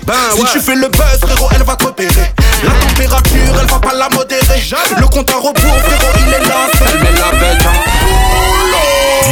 Ben 0.05 0.13
si 0.33 0.53
tu 0.53 0.59
fais 0.59 0.75
le 0.75 0.87
buzz, 0.87 1.19
frérot, 1.21 1.49
elle 1.53 1.63
va 1.63 1.75
coopérer. 1.75 2.33
La 2.63 2.71
température, 2.87 3.59
elle 3.59 3.67
va 3.67 3.79
pas 3.79 3.93
la 3.93 4.09
modérer. 4.09 4.63
Le 4.97 5.07
compte 5.07 5.29
à 5.29 5.35
rebours, 5.35 5.53
frérot, 5.53 6.13
il 6.19 6.33
est 6.33 6.47
là. 6.47 6.55
Elle 6.87 6.99
met 6.99 7.11
la 7.11 7.31
bête 7.37 7.65
en 7.65 7.97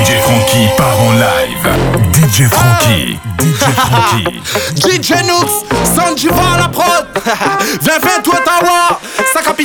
DJ 0.02 0.20
Frankie 0.22 0.68
part 0.78 1.00
en 1.00 1.12
live. 1.14 1.68
DJ 2.14 2.48
Frankie, 2.50 3.18
DJ 3.40 3.64
Frankie. 3.76 4.42
DJ 4.76 5.26
Nooks, 5.26 5.66
Sanjiva 5.96 6.36
à 6.56 6.58
la 6.58 6.68
prod. 6.68 7.06
Viens, 7.82 8.00
toi 8.00 8.12
Sa 8.15 8.15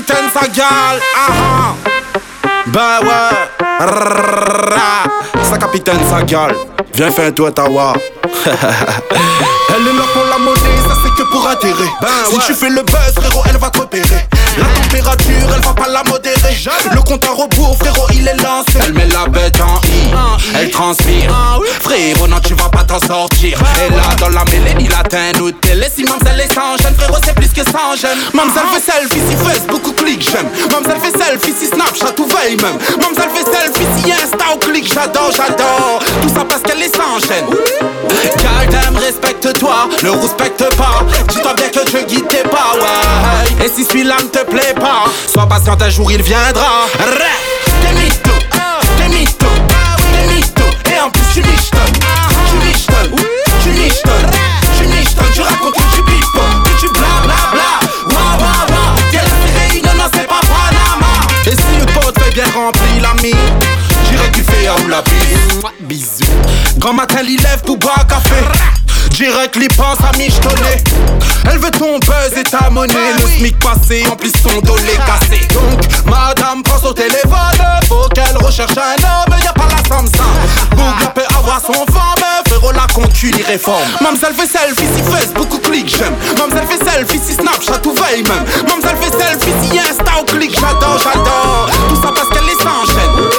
capitaine, 0.01 0.31
sa 0.33 0.49
gale. 0.49 1.01
Ah 1.17 1.29
ah. 1.29 1.75
Ben 2.67 3.01
ouais. 3.03 3.35
Sa 5.45 5.59
capitaine, 5.59 5.99
sa 6.09 6.23
gale. 6.23 6.55
Viens, 6.95 7.11
fais 7.11 7.33
toi 7.33 7.53
ta 7.53 7.65
Elle 7.67 7.73
est 9.87 9.93
là 9.93 10.05
pour 10.13 10.25
la 10.25 10.39
monnaie, 10.39 10.81
ça 10.89 10.95
c'est 11.03 11.15
que 11.23 11.29
pour 11.31 11.47
atterrir. 11.47 11.91
Ben, 12.01 12.09
si 12.31 12.39
tu 12.47 12.55
fais 12.55 12.71
le 12.71 12.83
buzz, 12.83 13.15
frérot, 13.17 13.43
elle 13.49 13.59
va 13.59 13.71
coopérer. 13.71 14.27
La 14.57 14.67
température, 14.83 15.55
elle 15.55 15.63
va 15.63 15.75
pas 15.75 15.89
la 15.89 16.03
modérer. 16.05 16.57
Le 16.93 17.03
compte 17.03 17.25
à 17.25 17.31
rebours, 17.31 17.77
frérot, 17.79 18.07
il 18.13 18.27
est 18.27 18.37
lancé. 18.37 18.79
Elle 18.83 18.95
met 18.95 19.07
la 19.07 19.27
bête 19.27 19.61
en 19.61 19.81
elle 20.55 20.71
transpire. 20.71 21.31
Ah 21.33 21.59
frérot, 21.83 22.27
non, 22.27 22.41
tu 22.41 22.55
vas 22.55 22.69
pas 22.69 22.85
t'en 22.85 23.01
sortir. 23.01 23.59
Et 23.87 23.93
là, 23.93 24.15
dans 24.19 24.29
la 24.29 24.45
mêlée, 24.45 24.75
il 24.81 24.93
atteint 24.95 25.33
nous 25.39 25.51
télé. 25.53 25.87
Si 25.95 26.05
mamselle 26.05 26.41
est 26.41 26.53
sans 26.53 26.77
gêne, 26.77 26.95
frérot, 26.97 27.19
c'est 27.25 27.35
plus 27.35 27.49
que 27.49 27.63
sans 27.65 27.97
gêne. 28.01 28.19
Mamselle 28.35 28.63
fait 28.75 28.93
selfie, 28.93 29.21
si 29.29 29.37
Facebook 29.37 29.87
ou 29.87 29.93
clic, 29.93 30.23
j'aime. 30.23 30.49
Mamselle 30.71 31.01
fait 31.01 31.17
selfie, 31.19 31.55
si 31.59 31.67
Snapchat 31.67 32.15
ou 32.19 32.27
veille 32.27 32.57
même. 32.57 32.79
Mamselle 33.01 33.31
fait 33.35 33.45
selfie, 33.51 33.87
si 33.97 34.13
Insta 34.13 34.55
ou 34.55 34.59
clic, 34.59 34.93
j'adore, 34.93 35.31
j'adore. 35.31 36.01
Tout 36.23 36.29
ça 36.29 36.45
parce 36.49 36.63
qu'elle 36.63 36.83
est 36.83 36.95
sans 36.95 37.19
gêne. 37.19 37.47
Gardem, 38.43 38.97
respecte-toi, 38.97 39.89
ne 40.03 40.11
respecte 40.11 40.77
pas. 40.77 41.05
Dis-toi 41.29 41.55
bien 41.55 41.69
que 41.69 41.91
je 41.91 42.05
guide 42.05 42.29
tes 42.29 42.49
pas, 42.49 42.75
ouais. 42.75 43.65
Et 43.67 43.71
si 43.75 43.85
celui-là 43.85 44.17
ne 44.23 44.29
te 44.29 44.45
plaît 44.45 44.75
pas, 44.75 45.05
sois 45.27 45.47
patient, 45.47 45.77
un 45.81 45.91
jour 45.91 46.11
il 46.11 46.23
viendra. 46.23 46.87
T'es 47.83 47.91
tu 53.91 54.07
michetonnes, 54.07 54.31
tu 54.79 54.87
michetonnes. 54.87 55.33
Tu 55.35 55.41
racontes 55.43 55.75
que 55.75 55.97
tu 55.97 56.03
pipo, 56.03 56.41
que 56.65 56.81
tu 56.81 56.89
blablabla. 56.93 57.71
Wa 58.07 58.37
wa 58.39 58.53
wa, 58.71 58.95
quelle 59.11 59.31
réunion, 59.59 59.95
non, 59.97 60.11
c'est 60.13 60.27
pas 60.27 60.41
Panama. 60.41 61.13
Et 61.47 61.51
si 61.51 61.79
le 61.79 61.87
pote 61.87 62.19
fait 62.19 62.31
bien 62.35 62.45
rempli 62.55 63.01
l'ami, 63.01 63.35
j'irai 64.09 64.31
kiffer 64.31 64.69
à 64.69 64.89
la 64.89 65.03
bise. 65.03 65.61
Bisous. 65.81 66.79
Grand 66.79 66.95
matin, 66.95 67.21
il 67.23 67.41
lève 67.43 67.63
pour 67.65 67.77
boire 67.79 68.07
café. 68.07 68.37
Direct 69.11 69.57
les 69.57 69.69
pinces 69.69 69.99
à 70.01 70.17
michetonner. 70.17 70.83
Elle 71.51 71.59
veut 71.59 71.71
ton 71.71 71.99
buzz 71.99 72.39
et 72.39 72.43
ta 72.43 72.71
monnaie. 72.71 72.95
Le 73.19 73.27
smic 73.39 73.59
passé, 73.59 74.05
en 74.11 74.17
plus 74.17 74.33
son 74.43 74.61
dolé 74.61 74.99
cassé. 75.07 75.47
Donc, 75.53 75.81
madame, 76.07 76.63
pense 76.63 76.85
au 76.85 76.93
téléphone. 76.93 77.61
Faut 77.89 78.09
qu'elle 78.15 78.37
recherche 78.39 78.73
un 78.77 79.03
homme, 79.03 79.39
y'a 79.43 79.53
pas 79.53 79.69
la 79.71 79.89
Samsung. 79.89 80.71
Google 80.71 81.13
peut 81.15 81.37
avoir 81.37 81.61
son 81.61 81.73
femme, 81.93 82.25
frérot, 82.47 82.73
la 82.73 82.87
concu, 82.95 83.31
les 83.31 83.43
réformes. 83.43 83.83
Mamselle 84.01 84.35
fait 84.35 84.47
selfie 84.47 84.87
si 84.95 85.03
fesse, 85.11 85.33
beaucoup 85.35 85.59
clic, 85.59 85.89
j'aime. 85.89 86.15
Mamselle 86.39 86.67
fait 86.67 86.91
selfie 86.91 87.21
si 87.27 87.35
Snapchat 87.35 87.79
tout 87.83 87.95
veille 87.95 88.23
même. 88.23 88.45
Mamselle 88.69 88.97
fait 89.01 89.11
selfie 89.11 89.53
si 89.63 89.79
Insta 89.79 90.21
ou 90.21 90.25
clic, 90.25 90.53
j'adore, 90.55 90.99
j'adore. 90.99 91.69
Tout 91.89 91.97
ça 91.97 92.13
parce 92.15 92.29
qu'elle 92.29 92.47
les 92.47 92.55
enchaîne. 92.65 93.31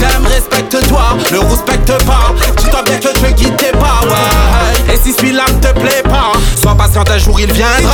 Car 0.00 0.22
respecte-toi, 0.30 1.16
ne 1.30 1.38
respecte 1.38 2.04
pas. 2.06 2.32
Dis-toi 2.56 2.82
bien 2.82 2.98
que 2.98 3.08
je 3.14 3.32
guide 3.32 3.56
tes 3.56 3.72
pas, 3.72 4.00
ouais. 4.04 4.61
Et 4.92 4.96
si 5.02 5.12
celui-là 5.12 5.44
ne 5.48 5.58
te 5.58 5.72
plaît 5.80 6.02
pas, 6.04 6.32
sois 6.60 6.74
patient, 6.74 7.02
un 7.08 7.18
jour 7.18 7.40
il 7.40 7.50
viendra. 7.50 7.92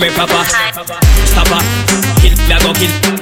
me 0.00 0.08
papa. 0.10 0.44
Stop 1.26 1.48
her. 1.48 2.20
Kill, 2.20 2.36
me, 2.36 2.54
I 2.54 2.58
go 2.62 2.72
kill. 2.72 3.17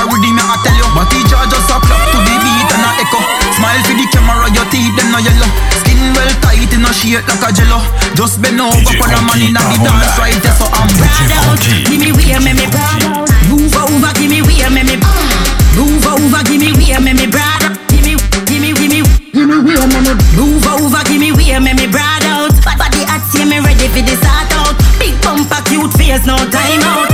already, 0.00 0.32
me 0.32 0.40
I 0.40 0.56
tell 0.64 0.76
you. 0.76 0.88
But 0.96 1.06
teacher 1.12 1.36
just 1.52 1.68
a 1.68 1.76
plug 1.80 2.02
to 2.12 2.18
the 2.24 2.34
beat 2.40 2.70
and 2.72 2.84
a 2.84 2.90
echo. 3.00 3.20
Smile 3.56 3.82
for 3.84 3.94
the 3.96 4.06
camera, 4.08 4.46
your 4.56 4.66
teeth 4.72 4.94
them 4.96 5.12
no 5.12 5.18
yellow. 5.20 5.50
Skin 5.84 6.00
well 6.16 6.32
tight 6.40 6.72
in 6.72 6.84
a 6.84 6.90
shape 6.92 7.24
like 7.28 7.44
a 7.44 7.50
jello. 7.52 7.80
Just 8.16 8.40
bend 8.40 8.60
over 8.60 8.72
for 8.96 9.08
the 9.08 9.20
money 9.28 9.52
in 9.52 9.56
the 9.56 9.62
dance 9.84 10.16
right 10.16 10.38
there, 10.40 10.56
so 10.56 10.66
I'm 10.72 10.88
proud 10.96 11.32
out. 11.36 11.60
Give 11.84 12.00
me 12.00 12.10
wear, 12.16 12.40
make 12.40 12.56
me 12.56 12.66
proud 12.72 13.04
out. 13.04 13.28
Move 13.52 13.74
over, 13.76 14.12
give 14.16 14.30
me 14.32 14.40
wear, 14.40 14.70
make 14.72 14.88
me. 14.88 14.96
Move 15.76 16.06
over, 16.06 16.42
give 16.48 16.60
me 16.60 16.72
wear, 16.72 17.00
make 17.00 17.16
me 17.20 17.26
proud 17.28 17.64
out. 17.68 17.76
Give 17.92 18.04
me, 18.04 18.16
give 18.48 18.60
me, 18.62 18.72
give 18.72 18.88
me, 18.88 19.00
give 19.36 19.48
me 19.48 19.58
wear, 19.60 19.84
make 19.84 20.04
me. 20.08 20.12
Move 20.36 20.64
over, 20.64 21.02
give 21.04 21.20
me 21.20 21.32
wear, 21.32 21.60
make 21.60 21.76
me 21.76 21.86
proud 21.88 22.24
out. 22.24 22.52
Body 22.78 23.04
hot, 23.04 23.20
see 23.28 23.44
me 23.44 23.60
ready 23.60 23.88
for 23.92 24.00
the 24.00 24.14
start 24.16 24.48
out. 24.56 24.74
Big 24.96 25.12
bumper, 25.20 25.60
cute 25.68 25.92
face, 25.98 26.24
no 26.24 26.36
time 26.48 26.80
out. 26.86 27.09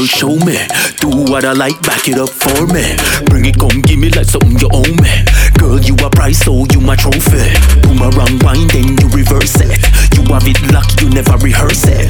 girl, 0.00 0.06
show 0.06 0.36
me. 0.44 0.56
Do 1.00 1.08
what 1.30 1.44
I 1.44 1.52
like, 1.52 1.80
back 1.82 2.08
it 2.08 2.18
up 2.18 2.30
for 2.30 2.66
me. 2.72 2.96
Bring 3.26 3.44
it, 3.44 3.58
come 3.58 3.80
give 3.82 3.98
me 3.98 4.10
like 4.10 4.26
something 4.26 4.58
you 4.58 4.68
owe 4.72 4.94
me. 5.00 5.12
Girl, 5.58 5.78
you 5.80 5.94
a 6.04 6.10
prize, 6.10 6.38
so 6.38 6.64
you 6.72 6.80
my 6.80 6.96
trophy. 6.96 7.52
Boomerang 7.82 8.38
wind, 8.40 8.70
then 8.70 8.96
you 8.96 9.08
reverse 9.12 9.56
it. 9.60 9.76
You 10.16 10.24
have 10.32 10.46
it 10.46 10.60
luck, 10.72 10.88
you 11.00 11.10
never 11.10 11.36
rehearse 11.38 11.84
it. 11.84 12.08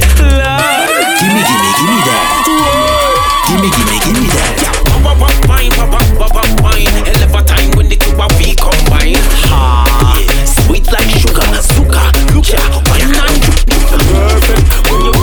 Gimme, 1.19 1.43
gimme, 1.43 1.71
gimme 1.79 2.01
that. 2.07 2.29
Gimme, 3.49 3.69
gimme, 3.75 3.99
gimme 4.07 4.29
that. 4.39 4.59
Wah 5.03 5.17
wah 5.19 5.35
wine, 5.49 5.73
wah 5.79 5.89
wah 5.91 6.31
wah 6.31 6.63
wine. 6.63 6.95
Eleven 7.07 7.45
time 7.47 7.71
when 7.77 7.89
the 7.89 7.97
two 7.97 8.15
of 8.15 8.31
we 8.39 8.55
combine. 8.55 9.19
Ha, 9.51 9.85
sweet 10.47 10.87
like 10.93 11.11
sugar, 11.11 11.49
sugar. 11.75 12.07
Look 12.35 12.53
ya, 12.53 12.63
wine 12.87 13.15
and 13.19 13.43
juice. 13.43 13.65
Perfect. 13.91 15.20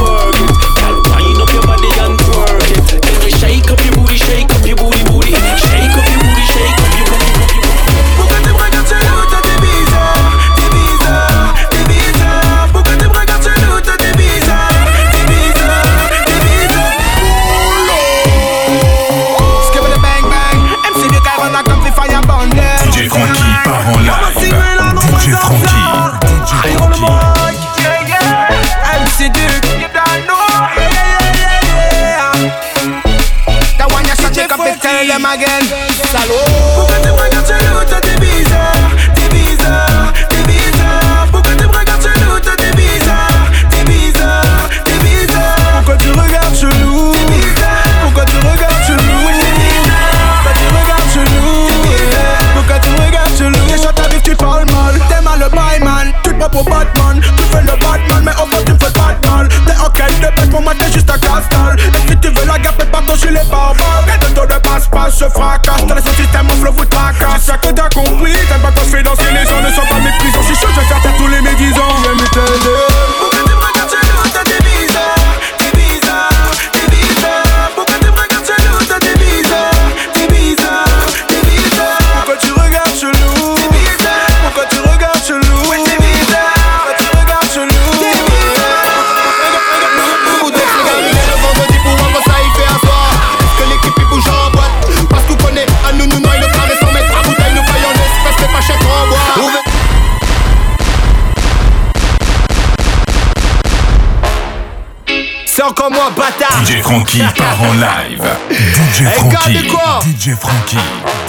Frankie 106.87 107.21
part 107.35 107.61
en 107.61 107.73
live. 107.73 108.23
DJ 108.49 109.01
hey, 109.01 109.11
Frankie. 109.19 109.67
Quoi 109.67 109.99
DJ 110.05 110.35
Frankie. 110.39 110.77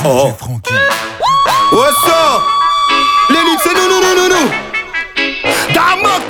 Oh. 0.05 0.29
DJ 0.29 0.37
Frankie. 0.39 0.75
What's 1.73 2.05
up? 2.07 2.43
C'est 3.65 3.75
nous, 3.75 3.89
nous, 3.89 4.01
nous, 4.01 4.15
nous, 4.15 4.29
nous. 4.29 4.51
Damok, 5.75 6.23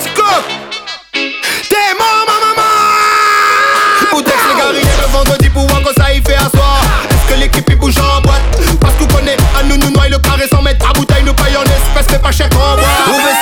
T'es 1.12 1.92
mort, 1.98 2.24
ma 2.26 2.36
maman. 2.46 4.16
Ou 4.16 4.22
texte 4.22 4.38
les 4.48 4.58
garés 4.58 4.80
le 4.80 5.12
vendredi 5.12 5.50
pour 5.50 5.66
voir 5.66 5.82
quand 5.82 6.02
ça 6.02 6.10
y 6.14 6.22
fait 6.22 6.36
à. 6.36 6.46
Est-ce 6.46 7.34
que 7.34 7.38
l'équipe 7.38 7.68
y 7.68 7.74
bouge 7.74 7.98
en 7.98 8.22
boîte? 8.22 8.40
Parce 8.80 8.94
qu'on 8.94 9.06
connaît, 9.08 9.36
à 9.60 9.62
nous, 9.62 9.76
nous 9.76 9.90
noyer 9.90 10.10
le 10.10 10.18
carré 10.20 10.48
sans 10.50 10.62
mettre 10.62 10.88
à 10.88 10.94
bouteille, 10.94 11.24
nous 11.26 11.34
paye 11.34 11.54
en 11.54 11.64
espèces, 11.64 12.10
mais 12.12 12.18
pas 12.18 12.32
cher 12.32 12.48
qu'on 12.48 12.56
boit. 12.56 13.37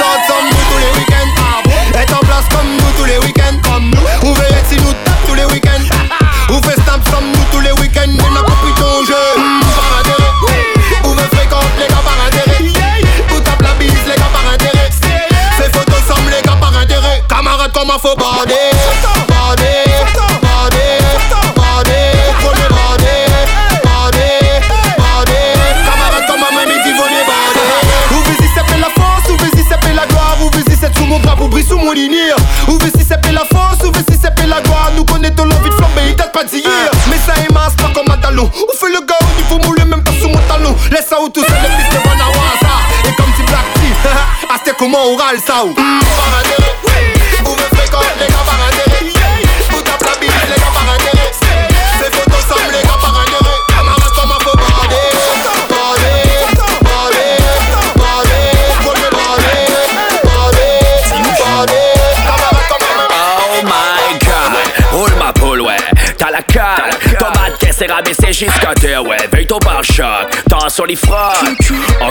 Oh 63.59 63.63
my 63.63 64.19
god, 64.25 64.53
roule 64.93 65.15
ma 65.19 65.33
poule, 65.33 65.61
ouais. 65.61 65.77
T'as 66.17 66.31
la 66.31 66.43
carte, 66.43 66.99
ton 67.19 67.27
caisse 67.59 67.83
jusqu'à 68.39 68.75
terre, 68.75 69.05
ouais. 69.05 69.17
Veille 69.33 69.47
ton 69.47 69.59
pare-choc, 69.59 70.29
t'en 70.49 70.69
sur 70.69 70.87
les. 70.87 70.97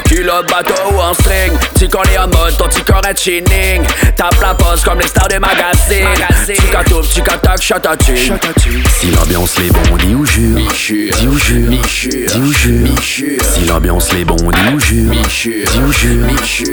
Culotte, 0.05 0.49
bateau 0.49 0.73
ou 0.91 0.99
en 0.99 1.13
string. 1.13 1.51
Tu 1.77 1.87
connais 1.87 2.17
en 2.17 2.27
mode, 2.27 2.57
ton 2.57 2.65
petit 2.65 2.83
corps 2.83 3.01
est 3.07 3.19
chinning. 3.19 3.83
Tape 4.15 4.39
la 4.41 4.53
pose 4.53 4.83
comme 4.83 4.99
les 4.99 5.07
stars 5.07 5.27
des 5.27 5.39
magazines. 5.39 6.07
Tu 6.45 6.61
catouves, 6.71 7.07
tu 7.13 7.21
catac, 7.21 7.61
shot 7.61 7.75
à 7.75 7.97
tu. 7.97 8.15
Si 8.17 9.11
l'ambiance 9.11 9.57
les 9.59 9.69
bon, 9.69 9.97
dis 9.97 10.15
ou 10.15 10.25
jure. 10.25 10.57
Dis 10.57 11.27
ou 11.27 11.37
jure. 11.37 11.69
Dis 11.69 12.37
ou 12.37 12.53
jure. 12.53 13.41
Si 13.41 13.65
l'ambiance 13.65 14.13
les 14.13 14.25
bon, 14.25 14.35
dis 14.35 14.73
ou 14.73 14.79
jure. 14.79 15.11
Dis 15.11 15.79
ou 15.79 15.91
jure. 15.91 16.27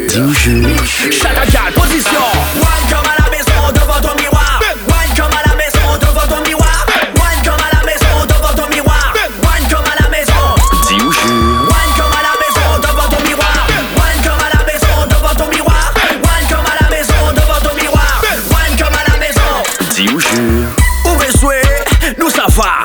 Dis 0.09 0.19
ou 0.21 0.35
jure. 0.35 0.69
Chata 1.11 1.47
gal, 1.51 1.73
position. 1.75 2.21
Wine 2.57 2.89
comme 2.89 3.11
à 3.11 3.23
la 3.23 3.31
maison 3.31 3.73
devant 3.73 4.01
ton 4.01 4.15
miroir. 4.21 4.32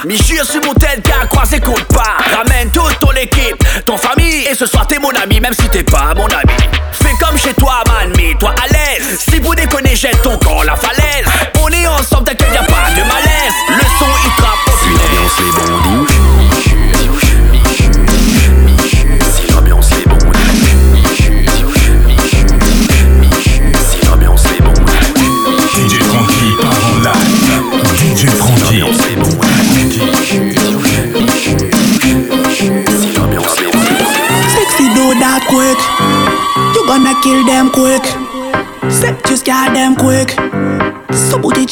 Ça 0.08 0.14
va. 0.14 0.14
Mais 0.14 0.18
jure 0.18 0.46
sur 0.46 0.62
mon 0.66 0.74
tête 0.74 1.08
a 1.22 1.28
croisé 1.28 1.60
compte 1.60 1.84
pas. 1.86 2.18
Ramène 2.36 2.70
toute 2.72 3.00
ton 3.00 3.12
équipe, 3.12 3.64
ton 3.86 3.98
famille. 3.98 4.46
Et 4.50 4.56
ce 4.56 4.66
soir 4.66 4.88
t'es 4.88 5.00
mon 5.00 5.12
ami, 5.12 5.40
même 5.40 5.54
si 5.54 5.68
t'es 5.70 5.84
pas 5.84 6.14
mon 6.16 6.28
ami. 6.28 6.54
Fais 6.92 7.14
comme 7.20 7.38
chez 7.38 7.54
toi, 7.54 7.84
man, 7.88 8.14
mets-toi 8.16 8.54
à 8.64 8.68
l'aise. 8.68 9.20
Si 9.20 9.40
vous 9.40 9.56
déconnez, 9.56 9.96
jette 9.96 10.22
ton 10.22 10.38
corps 10.38 10.64
la 10.64 10.76
falaise. 10.76 11.27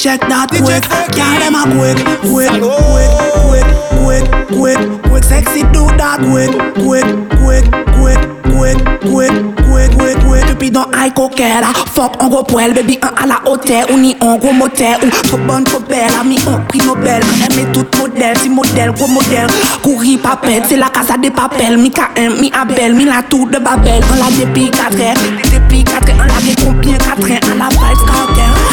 Check 0.05 0.21
that 0.29 0.53
quick. 0.53 0.85
Got 1.17 1.41
them 1.41 1.57
a 1.57 1.65
quick, 1.65 1.97
quick, 2.29 2.53
quick, 2.61 3.09
quick, 3.49 3.65
quick, 4.05 4.25
quick, 4.53 4.77
quick. 5.09 5.23
Sexy 5.25 5.65
do 5.73 5.89
that 5.97 6.21
quick, 6.21 6.53
quick, 6.77 7.07
quick, 7.41 7.65
quick, 7.97 8.21
quick, 8.53 8.77
quick, 9.01 9.33
quick, 9.65 9.89
quick, 9.97 10.17
quick. 10.21 10.45
Depuis 10.45 10.69
dans 10.69 10.85
high 10.93 11.11
coquette, 11.11 11.65
fuck 11.95 12.21
en 12.21 12.27
gros 12.29 12.43
poil, 12.43 12.73
baby 12.75 12.99
un 13.01 13.23
à 13.23 13.25
la 13.25 13.49
hauteur 13.49 13.89
ou 13.89 13.97
ni 13.97 14.15
en 14.21 14.37
gros 14.37 14.53
moteur 14.53 14.99
ou 15.01 15.09
trop 15.09 15.37
bonne, 15.37 15.63
trop 15.63 15.79
belle, 15.79 16.13
ami 16.21 16.37
un 16.47 16.59
prix 16.67 16.85
Nobel. 16.85 17.23
Aimé 17.49 17.65
tout 17.73 17.87
modèle, 17.97 18.37
si 18.37 18.49
modèle, 18.49 18.91
gros 18.91 19.07
modèle. 19.07 19.47
Courir 19.81 20.19
papel, 20.19 20.61
c'est 20.69 20.77
la 20.77 20.89
casa 20.89 21.17
des 21.17 21.31
papels. 21.31 21.77
Mi 21.79 21.89
KM, 21.89 22.39
mi 22.39 22.51
Abel, 22.53 22.93
mi 22.93 23.05
la 23.05 23.23
tour 23.27 23.47
de 23.47 23.57
Babel. 23.57 24.03
On 24.13 24.15
l'a 24.17 24.29
depuis 24.29 24.69
4 24.69 25.01
heures, 25.01 25.15
depuis 25.51 25.83
4 25.83 26.09
heures, 26.09 26.15
on 26.19 26.25
l'a 26.25 26.55
combien 26.63 26.97
4 26.97 27.31
heures, 27.31 27.39
on 27.51 27.57
la 27.57 27.69
vibe 27.69 27.97
skanker. 28.05 28.64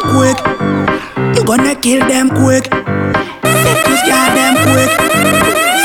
Sexy 0.00 0.16
that 0.16 0.16
quick, 0.16 1.36
you 1.36 1.44
gonna 1.44 1.74
kill 1.74 2.00
them 2.08 2.28
quick. 2.30 2.64
Just 2.64 4.06
got 4.06 4.34
them 4.34 4.54
quick. 4.64 4.90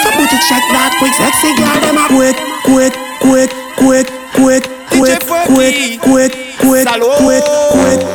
Somebody 0.03 0.37
check 0.47 0.63
that 0.71 0.95
quick, 0.99 1.13
sexy 1.13 1.51
got 1.59 1.81
them 1.81 1.97
a 1.97 2.07
quick, 2.07 2.37
quick, 2.63 2.93
quick, 3.19 3.51
quick, 3.75 4.07
quick, 4.31 4.55
quick, 4.55 4.87
quick, 4.87 4.89
quick, 4.95 5.23
quick, 5.47 5.99
quick, 5.99 6.31
quick, 6.59 6.87
quick, 6.87 7.43
quick, 7.71 8.14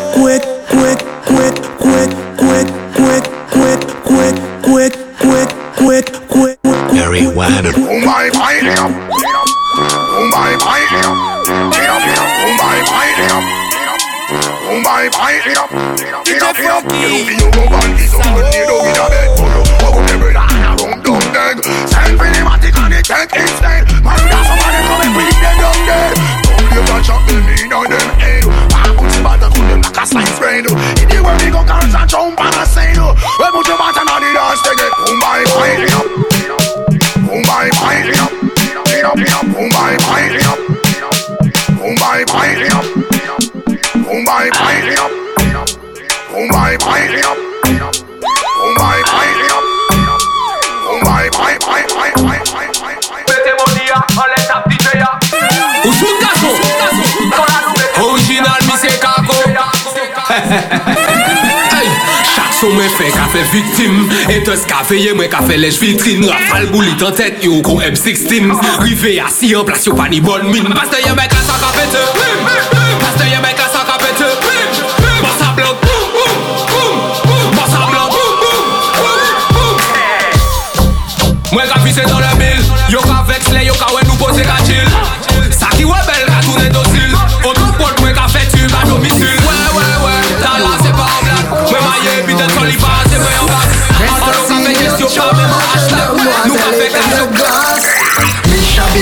Chak 62.34 62.52
son 62.58 62.74
mwen 62.74 62.90
fe 62.96 63.10
ka 63.14 63.28
fe 63.32 63.44
viktim 63.52 64.02
Etes 64.32 64.66
ka 64.68 64.82
veye 64.88 65.14
mwen 65.16 65.30
ka 65.32 65.42
fe 65.46 65.58
lej 65.60 65.78
vitrin 65.82 66.26
Rafal 66.28 66.68
boulit 66.74 67.06
an 67.06 67.16
tet 67.16 67.44
yo 67.46 67.60
kon 67.66 67.82
M16 67.86 68.52
Rive 68.84 69.16
yasi 69.20 69.54
an 69.58 69.66
plas 69.68 69.86
yo 69.88 69.96
pa 69.98 70.10
ni 70.10 70.22
bon 70.24 70.50
min 70.50 70.70
Paste 70.74 71.02
ye 71.04 71.14
mwen 71.14 71.32
ka 71.32 71.42
sa 71.46 71.58
ka 71.62 71.74
fete 71.78 72.79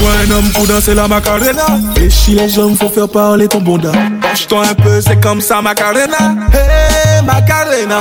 Un 0.04 0.30
homme 0.30 0.48
pour 0.50 0.66
danser 0.66 0.94
la 0.94 1.06
macarena. 1.08 1.64
Fléchis 1.94 2.34
les 2.34 2.48
jambes, 2.48 2.76
faut 2.76 2.88
faire 2.88 3.08
parler 3.08 3.46
ton 3.48 3.60
bonda 3.60 3.92
Penche-toi 4.20 4.66
un 4.70 4.74
peu, 4.74 5.00
c'est 5.00 5.20
comme 5.20 5.40
ça 5.40 5.62
Macarena. 5.62 6.34
Hey 6.52 7.24
Macarena. 7.24 8.00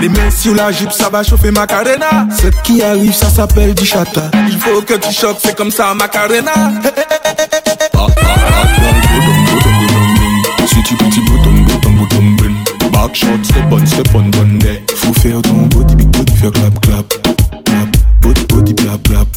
Les 0.00 0.08
mains 0.08 0.30
sur 0.30 0.54
la 0.54 0.72
jupe, 0.72 0.92
ça 0.92 1.08
va 1.10 1.22
chauffer 1.22 1.50
Macarena. 1.50 2.26
Ce 2.30 2.48
qui 2.62 2.82
arrive, 2.82 3.14
ça 3.14 3.28
s'appelle 3.28 3.74
du 3.74 3.84
chata. 3.84 4.30
Il 4.48 4.58
faut 4.58 4.80
que 4.82 4.94
tu 4.94 5.12
choques, 5.12 5.38
c'est 5.42 5.56
comme 5.56 5.70
ça 5.70 5.92
Macarena. 5.94 6.52
Si 10.66 10.82
tu 10.82 10.96
petit 10.96 11.20
bouton, 11.20 11.52
bouton, 11.52 11.90
bouton, 11.90 12.33
shot, 13.14 13.44
step 13.44 13.72
on, 13.72 13.86
step 13.86 14.14
on, 14.14 14.30
bon 14.30 14.58
day 14.58 14.82
Faut 14.96 15.12
faire 15.14 15.40
ton 15.42 15.66
body, 15.66 15.94
big 15.94 16.08
body, 16.08 16.32
faire 16.36 16.52
clap, 16.52 16.80
clap 16.80 17.08
Clap, 17.64 17.88
body, 18.20 18.44
body, 18.46 18.74
clap, 18.74 19.02
clap. 19.04 19.28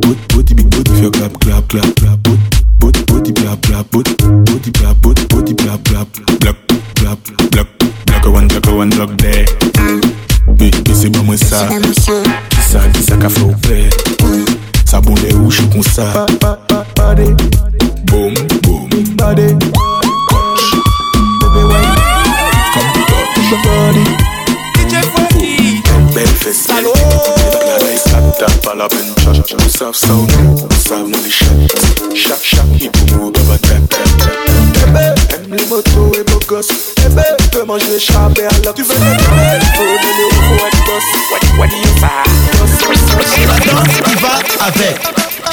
Body, 0.00 0.18
body, 0.34 0.54
big 0.54 0.68
body, 0.68 0.90
faire 1.00 1.10
clap, 1.10 1.38
clap, 1.38 1.68
clap, 1.68 1.94
clap. 1.94 2.18
Body, 2.20 2.40
body, 2.78 3.02
body, 3.04 3.32
clap, 3.34 3.60
clap. 3.62 3.90
Body, 3.90 4.14
body, 4.20 4.72
clap, 4.72 4.96
body, 5.00 5.26
body, 5.26 5.54
clap, 5.54 5.84
clap. 5.84 6.08
Block, 7.00 7.18
clap, 7.52 7.68
Block 8.06 8.26
a 8.26 8.30
one, 8.30 8.48
block 8.48 8.66
a 8.66 8.72
one, 8.72 8.90
block 8.90 9.16
there 9.18 9.44
Mais, 10.58 10.70
mais 10.86 10.94
c'est 10.94 11.10
pas 11.10 11.22
moi 11.22 11.36
ça. 11.36 11.68
Qui 12.50 12.60
ça, 12.60 12.80
qui 12.92 13.02
ça 13.02 13.16
qu'a 13.16 13.28
fait 13.28 13.42
au 13.42 13.52
père 13.52 13.90
Ça 14.84 15.00
bon 15.00 15.14
les 15.22 15.32
rouges 15.34 15.62
comme 15.70 15.82
ça? 15.82 16.26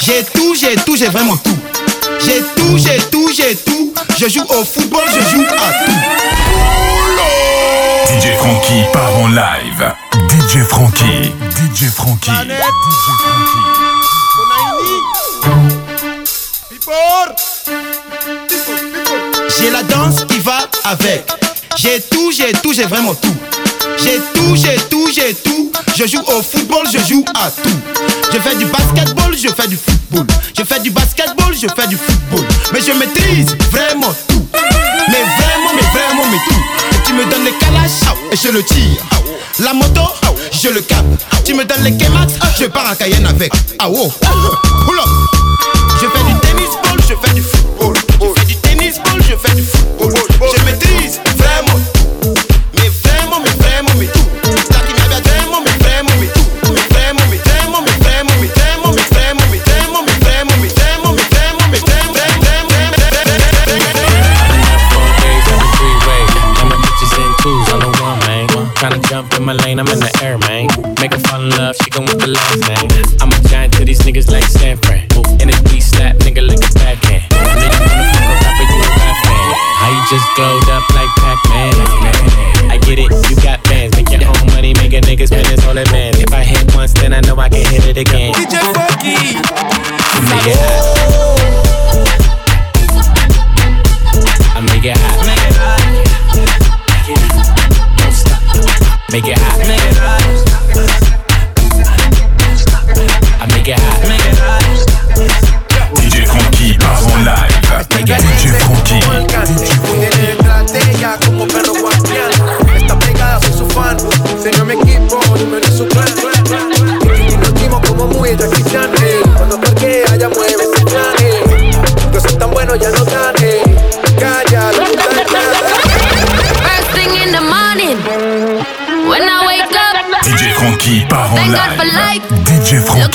J'ai 0.00 0.24
tout, 0.24 0.54
j'ai 0.54 0.74
tout, 0.76 0.96
j'ai 0.96 1.08
vraiment 1.08 1.36
tout. 1.36 1.56
J'ai 2.24 2.42
tout, 2.56 2.78
j'ai 2.78 2.98
tout, 3.10 3.28
j'ai 3.34 3.56
tout. 3.56 3.92
Je 4.18 4.28
joue 4.28 4.44
au 4.48 4.64
football, 4.64 5.02
je 5.08 5.20
joue 5.30 5.44
à 5.44 5.72
tout. 5.84 5.92
DJ 8.20 8.36
Frankie 8.38 8.84
part 8.92 9.16
en 9.16 9.28
live. 9.28 9.92
DJ 10.30 10.62
Frankie. 10.64 11.32
DJ 11.50 11.90
Frankie. 11.90 12.30
Frankie. 12.30 13.55
J'ai 19.58 19.70
la 19.70 19.82
danse 19.82 20.24
qui 20.28 20.38
va 20.38 20.58
avec. 20.84 21.24
J'ai 21.76 22.00
tout, 22.00 22.32
j'ai 22.32 22.52
tout, 22.52 22.72
j'ai 22.72 22.84
vraiment 22.84 23.14
tout. 23.14 23.34
J'ai 23.98 24.20
tout, 24.34 24.56
j'ai 24.56 24.76
tout, 24.88 25.08
j'ai 25.14 25.34
tout. 25.34 25.72
Je 25.96 26.06
joue 26.06 26.20
au 26.20 26.42
football, 26.42 26.86
je 26.92 26.98
joue 26.98 27.24
à 27.34 27.50
tout. 27.50 27.78
Je 28.32 28.38
fais 28.38 28.56
du 28.56 28.66
basketball, 28.66 29.34
je 29.36 29.48
fais 29.48 29.68
du 29.68 29.76
football. 29.76 30.26
Je 30.56 30.62
fais 30.62 30.80
du 30.80 30.90
basketball, 30.90 31.54
je 31.54 31.66
fais 31.74 31.86
du 31.88 31.96
football. 31.96 32.44
Mais 32.72 32.80
je 32.80 32.92
maîtrise 32.92 33.56
vraiment 33.70 34.14
tout. 34.28 34.46
Mais 35.08 35.22
vraiment, 35.22 35.72
mais 35.74 35.98
vraiment, 35.98 36.26
mais 36.30 36.38
tout. 36.48 37.00
Tu 37.04 37.12
me 37.12 37.24
donnes 37.30 37.44
les 37.44 37.52
calaches 37.52 38.02
et 38.32 38.36
je 38.36 38.48
le 38.48 38.62
tire. 38.62 39.02
La 39.60 39.72
moto, 39.72 40.02
je 40.52 40.68
le 40.68 40.80
cap. 40.80 41.04
Tu 41.44 41.54
me 41.54 41.64
donnes 41.64 41.84
les 41.84 41.96
K-Max, 41.96 42.34
je 42.58 42.66
pars 42.66 42.90
à 42.90 42.96
Cayenne 42.96 43.26
avec. 43.26 43.52
Ah 43.78 43.88
oh. 43.88 44.12
value 47.22 47.55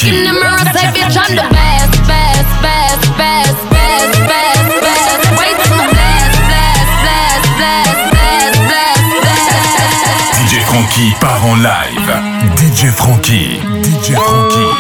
Look 0.02 0.10
Frankie. 0.10 0.18
in 0.18 0.26
the 0.26 0.34
mirror, 0.34 0.66
say, 0.74 0.90
bitch, 0.98 1.14
I'm 1.14 1.36
the 1.38 1.46
best, 1.54 1.94
best, 2.10 2.50
best, 2.66 3.06
best, 3.22 3.62
best, 3.70 4.18
best, 4.26 4.82
best. 4.82 5.30
Way 5.38 5.54
too 5.62 5.78
blessed, 5.94 6.42
blessed, 6.50 6.98
blessed, 7.06 7.54
blessed, 7.62 8.02
blessed, 8.10 9.14
blessed, 9.22 9.54
blessed. 9.62 10.42
DJ 10.42 10.66
Frankie 10.66 11.14
part 11.22 11.44
en 11.46 11.62
live. 11.62 12.18
DJ 12.58 12.90
Frankie. 12.90 13.62
DJ 13.86 14.18
Frankie. 14.18 14.74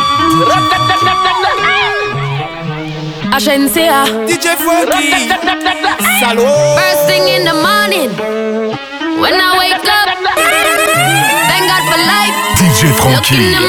Agencia. 3.32 4.05
DJ 4.26 4.57
Frankie. 4.57 5.30
Salaud. 6.19 6.80
First 6.80 7.05
thing 7.05 7.28
in 7.30 7.45
the 7.45 7.53
morning, 7.53 8.09
when 9.22 9.36
I 9.38 9.53
wake 9.61 9.86
up, 9.86 10.09
thank 11.45 11.63
God 11.69 11.84
for 11.91 11.99
life. 12.09 12.51
DJ 12.82 12.94
Frankie. 12.94 13.62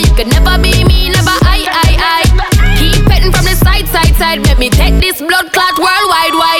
You 0.00 0.14
could 0.14 0.28
never 0.28 0.56
be 0.62 0.84
me, 0.84 1.10
never 1.10 1.34
I, 1.44 1.66
I, 1.66 1.90
I. 1.98 2.78
Keep 2.78 3.06
petting 3.06 3.32
from 3.32 3.44
the 3.44 3.54
side, 3.54 3.86
side, 3.88 4.14
side. 4.16 4.40
Make 4.42 4.58
me 4.58 4.70
take 4.70 5.00
this 5.00 5.18
blood 5.20 5.52
clot 5.52 5.76
worldwide, 5.78 6.32
wide. 6.32 6.59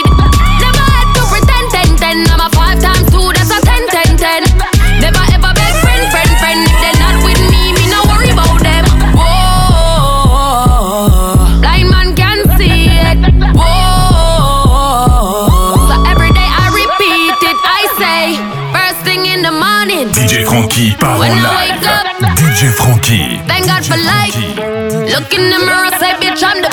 God 23.70 23.86
for 23.86 23.96
life. 23.96 24.34
Look 25.14 25.32
in 25.32 25.44
the 25.54 25.60
mirror, 25.62 25.90
say, 26.02 26.12
bitch, 26.18 26.42
I'm 26.42 26.60
the 26.60 26.69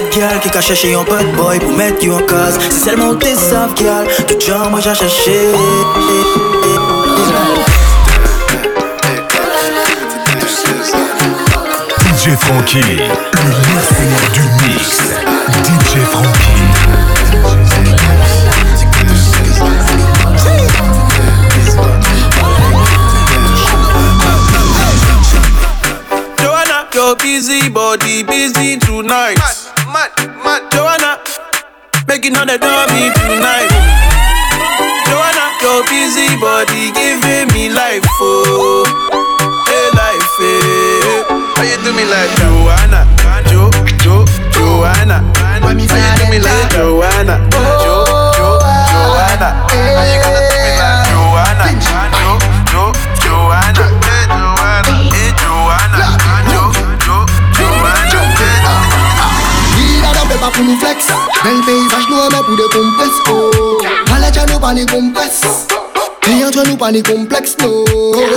de 0.00 0.18
gars 0.18 0.38
qui 0.42 0.50
cache 0.50 0.66
chercher 0.66 0.94
un 0.94 1.04
bad 1.04 1.26
boy 1.36 1.58
pour 1.58 1.72
mettre 1.72 2.04
you 2.04 2.14
en 2.14 2.20
case 2.20 2.58
C'est 2.70 2.90
seulement 2.90 3.14
tes 3.14 3.34
savent 3.34 3.74
gars, 3.74 4.04
tout 4.26 4.40
genre 4.40 4.70
moi 4.70 4.80
j'ai 4.80 4.94
cherché 4.94 5.50
DJ 12.00 12.36
Frankie, 12.38 12.80
le 12.80 13.50
mercenaire 13.74 14.30
du 14.32 14.40
mix. 14.66 14.98
DJ 15.64 15.98
Frankie. 16.10 16.54
Your 26.94 27.16
busy 27.16 27.68
body 27.68 28.22
busy 28.22 28.78
tonight. 28.78 29.63
Mad, 29.94 30.10
mad, 30.42 30.62
Joanna, 30.74 31.22
making 32.08 32.34
all 32.34 32.42
the 32.44 32.58
dummy 32.58 33.14
tonight. 33.14 33.70
Joanna, 35.06 35.46
your 35.62 35.86
busy 35.86 36.26
body 36.42 36.90
giving 36.90 37.46
me 37.54 37.70
life, 37.70 38.02
oh, 38.18 38.82
hey 39.70 39.86
life, 39.94 40.34
hey. 40.42 41.22
How 41.54 41.62
you 41.62 41.78
do 41.86 41.94
me 41.94 42.02
like 42.10 42.26
Joanna, 42.42 43.06
Jo, 43.46 43.70
Jo, 44.02 44.26
Joanna? 44.50 45.22
How 45.38 45.70
you 45.70 45.78
do 45.78 46.26
me 46.26 46.42
like 46.42 46.70
Joanna, 46.74 47.38
Jo, 47.54 48.02
Jo, 48.34 48.58
Joanna? 48.90 49.62
How 49.70 50.02
you 50.10 50.18
gonna 50.18 50.42
do 50.50 50.56
me 50.58 50.74
like 50.74 51.06
Joanna, 51.06 51.70
Jo, 51.70 52.34
Jo, 52.66 52.90
Joanna? 53.22 53.94
Joanna, 53.94 54.13
Il 60.44 60.50
a 60.50 60.50
la 60.50 60.50
pepa 60.50 60.50
pour 60.52 60.64
nous 60.64 60.78
flex. 60.78 61.06
Bel 61.42 61.60
paysage 61.64 62.08
nous 62.10 62.16
remet 62.16 62.44
pour 62.44 62.56
des 62.56 62.76
complexes 62.76 63.20
Oh. 63.30 63.78
Allez 64.14 64.30
tiens 64.32 64.46
nous 64.52 64.58
pas 64.58 64.74
ni 64.74 64.82
Et 64.82 66.44
entre 66.44 66.68
nous 66.68 66.76
pas 66.76 66.92
ni 66.92 67.02
complexes 67.02 67.56
no. 67.62 67.84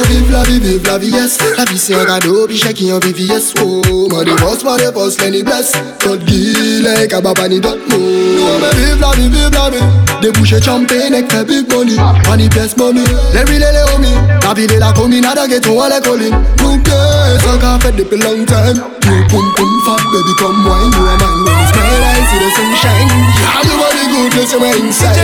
Vive 0.10 0.32
la 0.32 0.44
vie, 0.44 0.60
vive 0.60 0.86
la 0.86 0.98
vie 0.98 1.10
yes. 1.10 1.38
La 1.58 1.66
vie 1.66 1.78
c'est 1.78 1.96
un 1.96 2.06
cadeau 2.06 2.48
puis 2.48 2.58
chèque 2.58 2.76
qui 2.76 2.92
en 2.94 3.00
VVS 3.00 3.54
Oh. 3.62 3.82
Moi 4.10 4.24
des 4.24 4.36
boss, 4.36 4.64
moi 4.64 4.78
des 4.78 4.92
boss, 4.92 5.18
les 5.20 5.32
ni 5.32 5.44
bless 5.44 5.74
Code 6.02 6.24
guillet, 6.24 7.08
kababa 7.08 7.48
ni 7.50 7.60
dot 7.60 7.78
mo 7.90 7.98
Nous 7.98 8.60
mais 8.62 8.86
vive 8.86 9.02
la 9.02 9.12
vie, 9.12 9.30
vive 9.30 9.52
la 9.52 9.70
vie. 9.70 9.84
Des 10.22 10.32
bouchées 10.32 10.62
champagne 10.62 11.14
avec 11.14 11.32
fait 11.32 11.44
big 11.44 11.72
money. 11.72 11.98
Pas 12.24 12.38
ni 12.38 12.48
pièce 12.48 12.78
mommy. 12.78 13.04
Les 13.34 13.42
real 13.42 13.52
et 13.52 13.58
les 13.60 13.94
homies. 13.96 14.18
La 14.44 14.54
ville 14.54 14.72
et 14.72 14.80
la 14.80 14.94
commune 14.94 15.26
à 15.26 15.36
la 15.36 15.48
ghetto 15.48 15.82
à 15.82 15.90
les 15.90 16.02
collines 16.02 16.40
Nous 16.62 16.78
que 16.78 16.90
ça 16.90 17.58
qu'a 17.60 17.78
fait 17.82 17.96
depuis 17.96 18.18
long 18.18 18.46
time 18.46 18.82
You 19.08 19.24
pum 19.32 19.46
pum 19.56 19.72
fat 19.88 20.04
baby 20.12 20.34
come 20.38 20.60
wine 20.68 20.92
You 20.92 21.04
are 21.08 21.18
mine. 21.18 21.42
When 21.48 21.56
you 21.56 21.68
smile 21.72 22.04
I 22.04 22.20
see 22.28 22.40
the 22.44 22.50
sunshine 22.52 23.10
Yeah 23.40 23.64
you 23.64 23.76
are 23.80 23.94
the 23.96 24.06
goodness 24.12 24.52
you 24.52 24.60
are 24.60 24.76
inside 24.76 25.16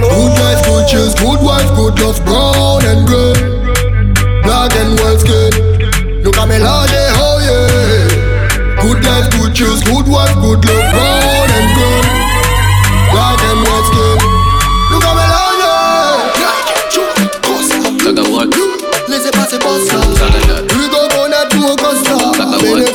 Good 0.00 0.34
life, 0.40 0.64
good 0.64 0.84
choose, 0.88 1.14
good 1.14 1.40
wife, 1.44 1.68
good 1.76 1.98
love 2.00 2.18
Brown 2.24 2.84
and 2.84 3.06
grey 3.06 3.34
Black 4.42 4.72
and 4.76 4.98
white 5.00 5.20
skin. 5.20 5.52
Look 6.24 6.36
at 6.36 6.48
me 6.48 6.58
large, 6.58 6.90
oh 6.92 7.38
yeah. 7.44 8.82
Good 8.82 9.04
life, 9.04 9.30
good 9.32 9.54
choose, 9.54 9.82
good 9.84 10.08
wife, 10.08 10.34
good 10.40 10.64
love 10.64 10.90
Brown 10.92 11.29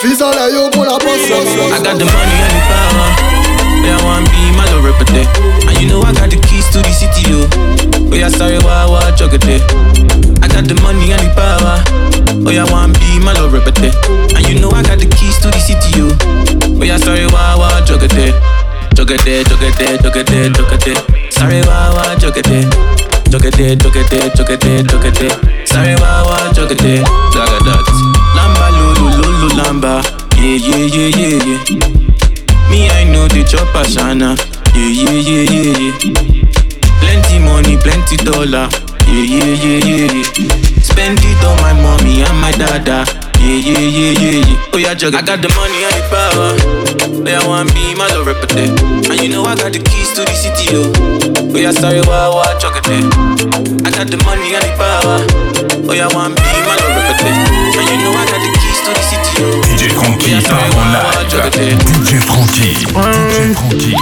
Costa 0.05 0.21
Bénéfice 0.21 0.21
en 0.21 0.31
l'aïe 0.31 0.69
pour 0.71 0.83
la 0.83 0.97
poste 0.97 1.25
I 1.25 1.81
got 1.81 1.97
the 1.97 2.05
money 2.05 2.37
and 2.45 2.53
the 2.53 2.61
power. 2.69 3.09
Yeah, 3.83 3.97
I 3.97 4.03
want 4.03 4.25
be 4.29 4.51
my 4.55 4.63
little 4.65 4.81
rapper 4.81 5.05
day. 5.05 5.25
And 5.67 5.81
you 5.81 5.89
know 5.89 6.01
I 6.01 6.13
got 6.13 6.29
the 6.29 6.37
keys 6.37 6.69
to 6.71 6.79
the 6.79 6.91
city, 6.91 7.29
yo. 7.29 7.47
Oh 8.11 8.15
yeah, 8.15 8.29
sorry, 8.29 8.57
why, 8.59 8.85
why, 8.85 9.11
jog 9.15 9.33
it 9.33 9.41
day. 9.41 9.61
I 10.41 10.47
got 10.47 10.65
the 10.65 10.77
money 10.81 11.11
and 11.11 11.21
the 11.21 11.31
power. 11.33 11.81
Oh 12.45 12.51
yeah, 12.51 12.65
I 12.65 12.71
want 12.71 12.99
be 12.99 13.19
my 13.19 13.33
little 13.33 13.49
rapper 13.49 13.71
day. 13.71 13.91
And 14.35 14.45
you 14.47 14.59
know 14.59 14.69
I 14.71 14.83
got 14.83 14.99
the 14.99 15.07
keys 15.09 15.37
to 15.41 15.49
the 15.49 15.59
city, 15.59 15.97
yo. 15.97 16.13
Oh 16.77 16.83
yeah, 16.85 16.97
sorry, 16.97 17.25
why, 17.27 17.55
why, 17.57 17.81
jog 17.85 18.03
it 18.03 18.13
day. 18.13 18.33
Jog 18.93 19.11
it 19.11 19.23
day, 19.25 19.43
jog 19.43 19.63
it 19.63 19.77
day, 19.77 19.97
jog 19.97 20.17
it 20.17 20.27
day, 20.27 20.49
jog 20.49 20.71
it 20.71 20.81
day. 20.85 20.97
Sorry, 21.31 21.61
why, 21.65 21.89
why, 21.93 22.15
jog 22.17 22.37
it 22.37 22.45
day. 22.45 22.65
Jog 23.29 23.45
it 23.45 23.57
day, 23.57 23.75
jog 23.75 23.95
it 23.95 24.09
day, 24.09 24.29
jog 24.37 24.49
it 24.49 24.59
day, 24.61 24.83
jog 24.83 25.05
it 25.05 25.15
day. 25.17 25.65
Sorry, 25.65 25.95
why, 25.97 26.21
why, 26.25 26.53
jog 26.53 26.71
it 26.71 26.77
day. 26.77 27.03
Lamba. 29.55 30.03
Yeah, 30.35 30.59
yeah, 30.59 30.85
yeah, 30.85 31.09
yeah, 31.15 31.39
yeah. 31.47 32.69
Me, 32.69 32.89
I 32.89 33.03
know 33.05 33.27
the 33.27 33.43
chop 33.47 33.71
ashana. 33.73 34.35
Yeah, 34.75 34.91
yeah, 34.91 35.15
yeah, 35.15 35.43
yeah, 35.47 35.71
yeah. 35.79 35.95
Plenty 36.99 37.39
money, 37.39 37.77
plenty 37.79 38.17
dollar. 38.17 38.67
Yeah, 39.07 39.23
yeah, 39.23 39.55
yeah, 39.55 39.79
yeah, 39.85 40.11
yeah. 40.11 40.81
Spend 40.83 41.19
it 41.23 41.43
on 41.45 41.55
my 41.61 41.73
mommy 41.73 42.23
and 42.23 42.37
my 42.41 42.51
dada. 42.51 43.05
Yeah, 43.39 43.61
yeah, 43.61 43.79
yeah, 43.79 44.11
yeah, 44.19 44.43
yeah. 44.43 44.71
Oh, 44.73 44.77
yeah, 44.77 44.93
jug. 44.93 45.15
I 45.15 45.21
got 45.21 45.41
the 45.41 45.49
money 45.55 45.79
and 45.87 45.95
the 45.95 46.03
power. 46.11 46.51
Oh, 47.15 47.29
yeah, 47.29 47.45
want 47.47 47.71
be 47.73 47.95
my 47.95 48.07
love 48.11 48.27
rapper. 48.27 48.49
And 48.59 49.21
you 49.21 49.29
know 49.29 49.45
I 49.45 49.55
got 49.55 49.71
the 49.71 49.79
keys 49.79 50.11
to 50.19 50.25
the 50.25 50.35
city, 50.35 50.73
yo. 50.75 50.91
Oh, 51.53 51.57
yeah, 51.57 51.71
sorry, 51.71 52.01
why, 52.01 52.27
why, 52.27 52.49
jug 52.59 52.75
it. 52.75 52.87
Eh. 52.89 53.87
I 53.87 53.89
got 53.93 54.11
the 54.11 54.17
money 54.25 54.51
and 54.53 54.65
the 54.65 54.73
power. 54.75 55.23
Oh, 55.87 55.93
yeah, 55.93 56.09
want 56.11 56.35
be 56.35 56.43
my 56.65 56.75
love 56.75 56.97
rapper. 57.07 57.31
And 57.75 57.87
you 57.91 57.97
know 58.03 58.11
I 58.17 58.25
got 58.25 58.41
the 58.41 58.51
keys 58.59 58.79
to 58.83 58.91
the 58.91 59.03
city. 59.05 59.24
DJ 59.85 59.93
Frankie 59.93 60.41
part 60.41 60.73
en 60.73 61.59
live. 61.61 61.77
DJ 61.85 62.17
Frankie. 62.21 62.73
DJ 62.73 62.85
Frankie. 62.91 63.93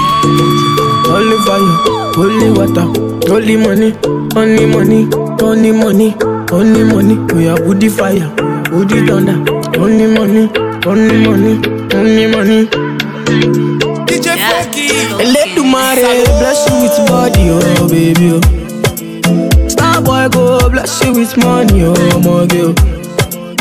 holy 1.04 1.38
fire, 1.46 1.76
holy 2.16 2.50
water, 2.52 2.88
holy 3.28 3.58
money, 3.58 3.94
only 4.38 4.66
money, 4.66 5.08
only 5.42 5.72
money, 5.74 6.16
only 6.54 6.84
money. 6.86 7.16
We 7.34 7.50
are 7.50 7.62
woody 7.66 7.90
fire, 7.90 8.32
woody 8.72 9.06
thunder, 9.06 9.44
only 9.78 10.08
money, 10.08 10.50
only 10.86 11.18
money, 11.28 11.60
only 11.94 12.28
money. 12.28 12.68
DJ 14.08 14.38
Funky. 14.40 14.88
Let 15.34 15.54
the 15.54 15.64
mare 15.64 16.24
bless 16.40 16.70
you 16.70 16.82
with 16.82 17.08
body, 17.10 17.50
oh 17.50 17.90
baby. 17.90 18.40
Oh. 19.26 19.68
Star 19.68 20.02
boy 20.02 20.30
go 20.30 20.70
bless 20.70 21.04
you 21.04 21.12
with 21.14 21.36
money, 21.38 21.84
oh 21.84 22.20
my 22.24 22.46
girl. 22.48 22.93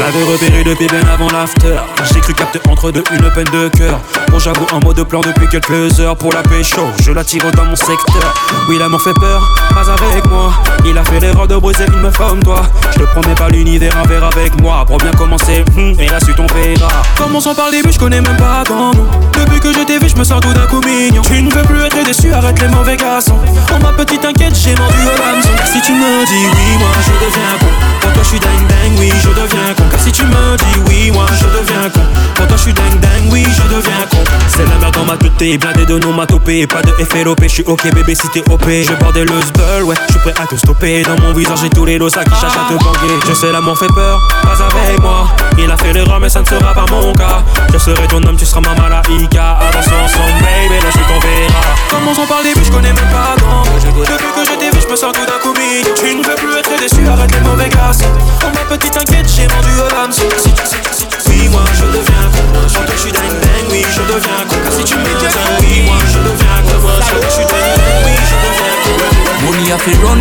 Je 0.00 0.04
l'avais 0.06 0.24
repéré 0.24 0.64
depuis 0.64 0.86
bien 0.86 1.02
avant 1.12 1.28
l'after. 1.28 1.76
J'ai 2.10 2.20
cru 2.20 2.32
capter 2.32 2.58
entre 2.70 2.90
deux 2.90 3.04
une 3.12 3.30
peine 3.32 3.44
de 3.52 3.68
cœur. 3.68 4.00
Bon 4.30 4.38
j'avoue 4.38 4.66
en 4.72 4.80
mode 4.80 5.02
plan 5.04 5.20
depuis 5.20 5.46
quelques 5.48 6.00
heures 6.00 6.16
Pour 6.16 6.32
la 6.32 6.42
pécho, 6.42 6.86
je 7.02 7.12
la 7.12 7.22
tire 7.22 7.50
dans 7.52 7.66
mon 7.66 7.76
secteur. 7.76 8.34
Oui 8.66 8.78
l'amour 8.78 9.02
fait 9.02 9.12
peur, 9.20 9.46
pas 9.74 9.90
avec 9.90 10.24
moi. 10.30 10.54
Il 10.86 10.96
a 10.96 11.04
fait 11.04 11.20
l'erreur 11.20 11.46
de 11.46 11.56
briser 11.56 11.84
une 11.86 12.00
meuf 12.00 12.16
comme 12.16 12.42
toi. 12.42 12.62
Je 12.92 13.00
te 13.00 13.04
promets 13.10 13.34
pas 13.34 13.50
l'univers 13.50 13.94
un 14.02 14.08
verre 14.08 14.24
avec 14.24 14.58
moi. 14.62 14.86
Pour 14.86 14.96
bien 14.96 15.10
commencer, 15.10 15.62
hum, 15.76 15.94
et 15.98 16.08
la 16.08 16.18
suite 16.18 16.40
on 16.40 16.46
verra 16.46 16.88
Commençons 17.18 17.54
par 17.54 17.66
le 17.66 17.72
début, 17.72 17.92
je 17.92 17.98
connais 17.98 18.22
même 18.22 18.38
pas 18.38 18.62
ton 18.64 18.76
nom 18.76 19.06
Depuis 19.38 19.60
que 19.60 19.70
je 19.70 19.80
t'ai 19.80 19.98
vu, 19.98 20.08
je 20.08 20.16
me 20.16 20.24
sens 20.24 20.40
tout 20.40 20.54
d'un 20.54 20.66
coup 20.66 20.80
mignon. 20.80 21.20
Tu 21.20 21.42
ne 21.42 21.52
veux 21.52 21.62
plus 21.64 21.82
être 21.82 22.02
déçu, 22.06 22.32
arrête 22.32 22.58
les 22.58 22.68
mauvais 22.68 22.96
garçons. 22.96 23.38
Oh 23.70 23.78
ma 23.82 23.92
petite 23.92 24.24
inquiète, 24.24 24.54
j'ai 24.54 24.74
vendu 24.74 24.94
au 24.94 25.66
Si 25.66 25.82
tu 25.82 25.92
me 25.92 26.24
dis 26.24 26.32
oui, 26.32 26.78
moi 26.78 26.88
je 27.04 27.26
deviens 27.26 27.58
con. 27.60 27.66
Pour 28.00 28.12
toi 28.14 28.22
je 28.22 28.28
suis 28.28 28.40
dingue 28.40 28.66
dingue, 28.66 28.98
oui 28.98 29.12
je 29.22 29.28
deviens 29.28 29.74
con 29.76 29.89
Car 29.90 30.00
si 30.00 30.12
tu 30.12 30.22
me 30.24 30.56
dis 30.56 30.80
oui, 30.86 31.10
moi 31.10 31.26
je 31.32 31.44
deviens 31.46 31.88
con. 31.92 32.00
Pour 32.34 32.46
toi 32.46 32.56
je 32.56 32.62
suis 32.62 32.72
dingue 32.72 33.00
dingue, 33.00 33.30
oui 33.30 33.44
je 33.44 33.62
deviens 33.74 34.06
con. 34.10 34.18
C'est 34.48 34.66
la 34.68 34.76
merde 34.80 34.94
dans 34.94 35.04
ma 35.04 35.16
tête, 35.16 35.60
blindé 35.60 35.86
de 35.86 35.98
nomatopée. 35.98 36.66
Pas 36.66 36.82
de 36.82 36.92
FLOP, 37.04 37.42
je 37.42 37.48
suis 37.48 37.64
ok 37.64 37.92
bébé 37.94 38.14
si 38.14 38.28
t'es 38.28 38.42
OP 38.50 38.64
Je 38.68 38.92
bordais 38.94 39.24
le 39.24 39.40
sbull, 39.40 39.84
ouais, 39.84 39.96
je 40.08 40.12
suis 40.12 40.20
prêt 40.20 40.34
à 40.40 40.46
te 40.46 40.56
stopper. 40.56 41.02
Dans 41.02 41.20
mon 41.22 41.32
visage 41.32 41.58
j'ai 41.62 41.70
tous 41.70 41.84
les 41.84 41.98
lots, 41.98 42.08
ça 42.08 42.24
qui 42.24 42.34
cherchent 42.40 42.56
à 42.56 42.72
te 42.72 42.82
banguer 42.82 43.14
Je 43.28 43.32
sais 43.34 43.52
l'amour 43.52 43.78
fait 43.78 43.92
peur, 43.94 44.20
pas 44.42 44.62
avec 44.64 45.00
moi. 45.00 45.28
Il 45.58 45.70
a 45.70 45.76
fait 45.76 45.92
l'erreur 45.92 46.20
mais 46.20 46.28
ça 46.28 46.40
ne 46.40 46.46
sera 46.46 46.72
pas 46.72 46.86
mon 46.90 47.12
cas. 47.14 47.42
Je 47.72 47.78
serai 47.78 48.06
ton 48.08 48.22
homme, 48.24 48.36
tu 48.36 48.46
seras 48.46 48.60
ma 48.60 48.74
malaïka. 48.74 49.58
Avançons 49.60 50.00
ensemble 50.04 50.40
baby, 50.40 50.82
la 50.82 50.90
suite 50.90 51.04
on 51.08 51.20
verra. 51.20 51.60
Commençons 51.90 52.26
par 52.26 52.38
le 52.38 52.44
début, 52.44 52.64
je 52.64 52.70
connais 52.70 52.92
même 52.92 53.10
pas 53.10 53.34
ton 53.38 53.62
Depuis 53.74 54.32
que 54.34 54.44
je 54.46 54.58
t'ai 54.58 54.70
vu, 54.70 54.80
je 54.80 54.90
me 54.90 54.96
sens 54.96 55.12
tout 55.12 55.26
d'un 55.26 55.38
coup 55.42 55.54
Tu 55.96 56.14
ne 56.14 56.22
veux 56.22 56.34
plus 56.36 56.56
être 56.56 56.70
déçu, 56.78 57.06
arrête 57.06 57.32
les 57.32 57.40
mauvais 57.40 57.68
garçons 57.68 58.04
Oh 58.42 58.46
ma 58.54 58.76
petite 58.76 58.96
inquiète, 58.96 59.26
j'ai 59.28 59.46
vendu 59.46 59.79
tu, 60.12 60.26
si 60.38 60.50
tu, 60.52 60.64
si 60.92 61.06
tu, 61.06 61.16
oui 61.30 61.48
moi 61.48 61.64
je 61.74 61.84
deviens 61.86 62.26
con. 62.32 62.68
Sur 62.68 62.84
toi 62.84 62.94
je 62.96 63.00
suis 63.00 63.12
dingue 63.12 63.40
dingue, 63.40 63.70
oui 63.70 63.82
je 63.82 64.02
deviens 64.02 64.44
con. 64.48 64.56
Car 64.64 64.72
si 64.72 64.84
tu 64.84 64.96
me 64.96 65.04
dis 65.04 65.26
oui 65.60 65.82
moi 65.86 65.98
je 66.12 66.18
deviens 66.18 66.60
con. 66.66 67.02
Sur 67.02 67.20
toi 67.20 67.28
je 67.28 67.34
suis 67.34 67.44
dingue 67.44 67.76
dingue, 67.76 68.04
oui 68.06 68.16
je 68.28 68.36
deviens 68.44 68.76
con. 68.84 68.96
Money 69.44 69.70
have 69.70 69.84
to 69.84 69.92
run, 70.04 70.20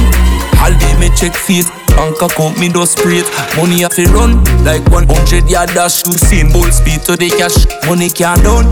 all 0.64 0.74
day 0.80 0.94
me 1.00 1.10
check 1.16 1.36
feet 1.36 1.68
Bank 2.00 2.22
account 2.22 2.58
me 2.58 2.70
do 2.70 2.86
Money 3.58 3.82
have 3.82 3.92
to 3.96 4.04
run, 4.14 4.42
like 4.64 4.88
100 4.90 5.50
yard 5.50 5.70
dash 5.74 6.04
To 6.04 6.14
same 6.14 6.50
bull 6.50 6.72
speed 6.72 7.02
to 7.04 7.18
the 7.18 7.30
cash. 7.30 7.68
Money 7.88 8.10
can't 8.10 8.42
down, 8.44 8.66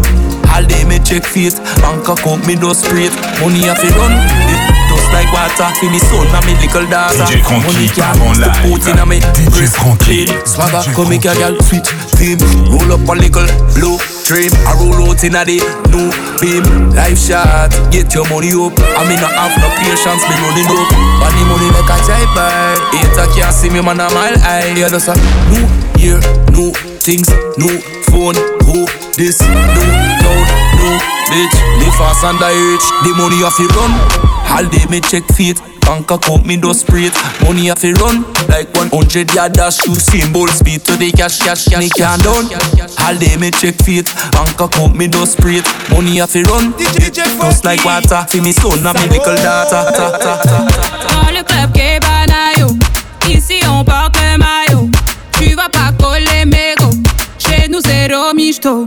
all 0.53 0.63
day 0.65 0.83
me 0.85 0.99
check 0.99 1.23
feet 1.25 1.55
Bank 1.81 2.07
account 2.07 2.45
me 2.47 2.55
do 2.55 2.73
spray 2.73 3.09
Money 3.41 3.67
have 3.67 3.79
to 3.79 3.89
run, 3.97 4.13
it 4.13 4.61
just 4.87 5.11
like 5.11 5.29
water 5.35 5.69
For 5.79 5.89
me 5.91 5.99
son 5.99 6.27
and 6.27 6.43
me 6.45 6.53
little 6.59 6.87
daughter 6.87 7.27
DJ 7.27 7.43
Money 7.43 7.87
can't 7.91 8.17
en 8.23 8.35
put 8.35 8.39
live. 8.39 8.59
put 8.63 8.85
in 8.87 8.99
me 9.07 9.17
wrist 9.55 9.77
clean. 10.03 10.29
Swagger 10.45 10.83
come 10.95 11.09
make 11.09 11.25
a 11.25 11.33
girl 11.35 11.55
sweet 11.63 11.85
team. 12.15 12.39
Roll 12.71 12.91
up 12.95 13.03
a 13.07 13.13
little 13.15 13.47
blue 13.75 13.97
dream 14.27 14.51
I 14.67 14.75
roll 14.79 15.07
out 15.07 15.23
in 15.23 15.35
a 15.35 15.43
the 15.43 15.59
new 15.91 16.11
beam. 16.39 16.63
Life 16.91 17.19
shot, 17.19 17.71
get 17.91 18.13
your 18.13 18.27
money 18.29 18.51
up. 18.55 18.75
I 18.95 19.01
mean 19.07 19.19
not 19.19 19.33
have 19.35 19.55
no 19.59 19.69
patience, 19.79 20.23
me 20.27 20.35
running 20.43 20.69
up. 20.71 20.89
Money 21.19 21.43
money 21.47 21.67
make 21.71 21.91
a 21.91 21.97
jive 22.03 22.31
by. 22.35 22.75
Hater 22.95 23.27
can't 23.35 23.53
see 23.53 23.69
me 23.69 23.81
man 23.81 23.99
a 23.99 24.07
mile 24.11 24.37
high. 24.39 24.73
Yeah 24.75 24.89
that's 24.89 25.07
a 25.07 25.15
new 25.51 25.63
year, 25.99 26.19
new 26.51 26.71
things, 27.03 27.29
new 27.57 27.79
phone. 28.09 28.35
Who 28.67 28.85
this, 29.15 29.39
new 29.41 30.16
cloud, 30.27 30.47
new 30.75 30.95
bitch. 31.31 31.55
Live 31.79 31.95
fast 31.95 32.23
and 32.23 32.39
die 32.39 32.51
rich 32.51 32.85
The 33.03 33.13
money 33.15 33.43
off 33.43 33.59
you 33.59 33.67
run. 33.71 33.91
All 34.51 34.65
day 34.67 34.85
me 34.89 35.01
check 35.01 35.23
feet 35.35 35.59
Bank 35.81 36.09
account 36.09 36.45
me 36.45 36.57
do 36.57 36.73
spray 36.73 37.11
it 37.11 37.15
Money 37.43 37.69
off 37.69 37.83
you 37.83 37.93
run 37.95 38.23
Like 38.47 38.73
100 38.73 39.33
yard 39.33 39.53
dash 39.53 39.77
to 39.77 39.93
same 39.93 40.31
bull 40.31 40.47
speed 40.47 40.83
To 40.85 40.95
the 40.95 41.11
cash, 41.11 41.39
cash, 41.39 41.67
cash, 41.67 41.79
me 41.79 41.89
can't 41.89 42.23
down 42.23 42.47
All 43.03 43.15
day 43.15 43.35
me 43.37 43.51
check 43.51 43.75
feet 43.83 44.07
Bank 44.31 44.59
account 44.59 44.95
me 44.95 45.07
do 45.07 45.25
spray 45.25 45.59
it 45.59 45.67
Money 45.91 46.21
off 46.21 46.33
you 46.33 46.43
run 46.43 46.73
just 47.47 47.65
like 47.65 47.83
water. 47.83 48.25
See 48.29 48.41
me 48.41 48.51
son 48.51 48.85
and 48.85 48.97
me 48.99 49.17
little 49.17 49.35
daughter. 49.35 49.91
Ta, 49.95 50.17
ta, 50.17 50.17
ta, 50.17 50.67
ta. 50.67 51.23
Dans 51.23 51.31
le 51.31 51.43
club 51.43 51.71
qu'est 51.73 51.99
Banayo 51.99 52.67
Ici 53.27 53.59
on 53.67 53.83
porte 53.83 54.17
le 54.17 54.37
maillot. 54.37 54.89
Tu 55.33 55.55
vas 55.55 55.69
pas 55.69 55.91
coller 55.99 56.45
mégot 56.45 56.95
Chez 57.39 57.67
nous 57.69 57.81
zéro 57.81 58.33
michto 58.33 58.85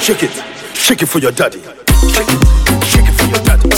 Shake 0.00 0.22
it, 0.22 0.42
shake 0.74 1.02
it 1.02 1.06
for 1.06 1.18
your 1.18 1.32
daddy. 1.32 1.60
Shake 2.12 2.28
it, 2.28 2.38
shake 2.84 3.08
it 3.08 3.14
for 3.14 3.26
your 3.26 3.42
daddy. 3.42 3.70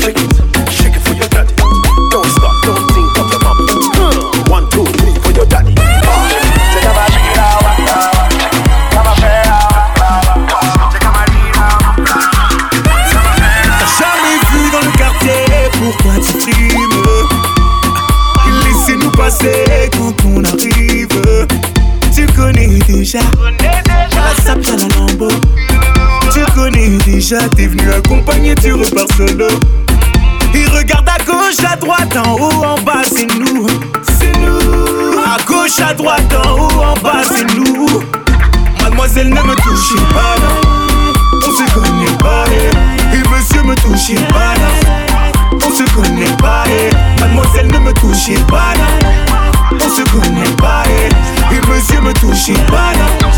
Shake 0.00 0.16
it, 0.16 0.70
shake 0.70 0.96
it 0.96 1.00
for 1.00 1.14
your 1.14 1.28
daddy. 1.28 1.54
Don't 2.10 2.26
stop, 2.26 2.54
don't 2.62 2.86
think 2.92 3.18
of 3.18 3.30
the 3.30 3.38
mom. 3.42 3.58
One, 4.50 4.70
two, 4.70 4.84
three 4.84 5.14
for 5.20 5.32
your 5.32 5.46
daddy. 5.46 5.74
Jamais 13.98 14.38
vu 14.50 14.70
dans 14.70 14.80
le 14.80 14.92
quartier, 14.96 15.70
pourquoi 15.72 16.14
tu 16.24 16.32
trimes? 16.38 17.28
Laissez-nous 18.64 19.10
passer 19.10 19.90
quand 19.92 20.14
on 20.26 20.44
arrive. 20.44 21.08
Tu 22.14 22.26
connais 22.34 22.78
déjà. 22.86 23.20
Chat, 27.20 27.48
t'es 27.56 27.66
venu 27.66 27.92
accompagner, 27.92 28.54
tu 28.54 28.72
repars 28.72 29.06
solo. 29.16 29.48
Il 30.54 30.68
regarde 30.68 31.08
à 31.08 31.22
gauche, 31.24 31.64
à 31.68 31.76
droite, 31.76 32.16
en 32.16 32.34
haut, 32.34 32.64
en 32.64 32.80
bas, 32.82 33.02
c'est 33.04 33.26
nous. 33.38 33.66
C'est 34.18 34.32
nous. 34.38 35.18
À 35.24 35.42
gauche, 35.46 35.80
à 35.80 35.94
droite, 35.94 36.32
en 36.44 36.52
haut, 36.52 36.82
en 36.82 36.94
bas, 37.00 37.22
c'est 37.24 37.44
nous. 37.54 37.88
Mademoiselle 38.82 39.30
ne 39.30 39.42
me 39.42 39.54
touche 39.56 39.94
pas, 40.12 40.36
non. 40.40 41.12
On 41.44 41.50
se 41.50 41.74
connaît 41.74 42.18
pas, 42.18 42.44
eh. 42.50 43.16
et 43.16 43.28
monsieur 43.28 43.62
me 43.62 43.74
touche 43.76 44.14
pas, 44.28 44.54
non. 44.60 45.58
On 45.64 45.70
se 45.74 45.82
connaît 45.94 46.36
pas, 46.38 46.64
eh. 46.68 47.20
mademoiselle 47.20 47.68
ne 47.68 47.78
me 47.78 47.92
touche 47.94 48.34
pas, 48.46 48.74
non. 48.76 49.74
On 49.74 49.88
se 49.88 50.02
connaît 50.02 50.56
pas, 50.58 50.82
eh. 50.88 51.54
et 51.54 51.60
monsieur 51.68 52.00
me 52.00 52.12
touche 52.14 52.52
pas, 52.68 52.92
non. 52.98 53.28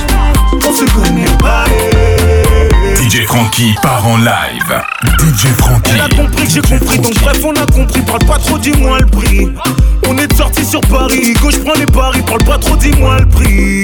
On 0.67 0.73
se 0.73 0.85
connaît 0.85 1.37
pas, 1.39 1.65
DJ 2.97 3.27
Frankie 3.27 3.75
part 3.83 4.07
en 4.07 4.19
live. 4.19 4.83
DJ 5.19 5.47
Frankie. 5.59 5.93
Elle 5.95 6.01
a 6.01 6.09
compris 6.09 6.47
que 6.47 6.51
j'ai 6.51 6.61
compris, 6.61 6.99
donc 6.99 7.15
bref, 7.21 7.39
on 7.45 7.53
a 7.53 7.67
compris. 7.67 8.01
Parle 8.03 8.25
pas 8.25 8.39
trop, 8.39 8.59
dis-moi 8.59 8.99
le 9.01 9.07
prix. 9.07 9.53
On 10.09 10.17
est 10.19 10.33
sorti 10.37 10.65
sur 10.65 10.81
Paris, 10.83 11.35
gauche 11.43 11.59
prends 11.65 11.75
les 11.75 11.87
paris. 11.87 12.23
Parle 12.23 12.45
pas 12.45 12.59
trop, 12.59 12.77
dis-moi 12.77 13.19
le 13.21 13.27
prix. 13.27 13.83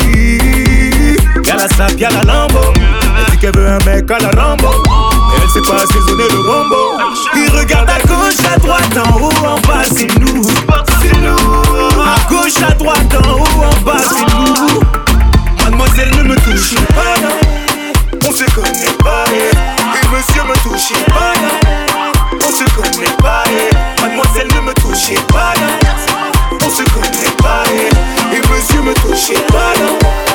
Y'a 1.45 1.57
la 1.57 1.69
sape, 1.69 1.99
y'a 1.99 2.11
la 2.11 2.23
lambo. 2.23 2.61
Elle 2.75 3.33
dit 3.33 3.39
qu'elle 3.39 3.57
veut 3.57 3.69
un 3.69 3.79
mec 3.85 4.11
à 4.11 4.19
la 4.19 4.43
Rambo. 4.43 4.69
Mais 4.87 5.43
elle 5.43 5.49
sait 5.51 5.69
pas 5.69 5.83
assaisonner 5.83 6.29
le 6.31 6.41
rombo. 6.41 6.99
Il 7.35 7.51
regarde 7.59 7.91
à 7.91 7.99
gauche, 8.07 8.35
à 8.53 8.59
droite, 8.59 8.97
en 8.97 9.21
haut, 9.21 9.47
en 9.47 9.61
bas, 9.67 9.83
c'est 9.95 10.19
nous. 10.19 10.43
C'est 11.03 11.19
nous. 11.19 12.03
À 12.03 12.29
gauche, 12.29 12.63
à 12.67 12.73
droite, 12.75 13.15
en 13.25 13.33
haut, 13.33 13.65
en 13.65 13.81
bas, 13.85 13.97
c'est 13.99 14.35
nous. 14.35 14.81
Mademoiselle 15.65 16.11
ne 16.17 16.23
me 16.23 16.37
touche 16.37 16.75
pas, 16.95 17.21
non. 17.21 17.50
On 18.27 18.33
se 18.33 18.45
connaît 18.55 18.97
pas, 19.03 19.25
eh. 19.33 19.51
et 19.97 20.09
monsieur 20.15 20.43
me 20.45 20.55
touche 20.63 20.93
pas, 21.09 21.33
non. 21.41 22.13
On 22.35 22.53
se 22.53 22.65
connaît 22.75 23.17
pas, 23.19 23.45
eh. 23.49 24.03
mademoiselle 24.03 24.49
ne 24.55 24.61
me 24.61 24.75
touche 24.75 25.15
pas. 25.29 25.55
On 26.53 26.71
se 26.71 26.83
connaît 26.93 27.37
pas, 27.43 27.63
eh. 27.73 28.37
et 28.37 28.41
monsieur 28.49 28.83
me 28.83 28.95
touche 28.95 29.33
pas, 29.49 30.30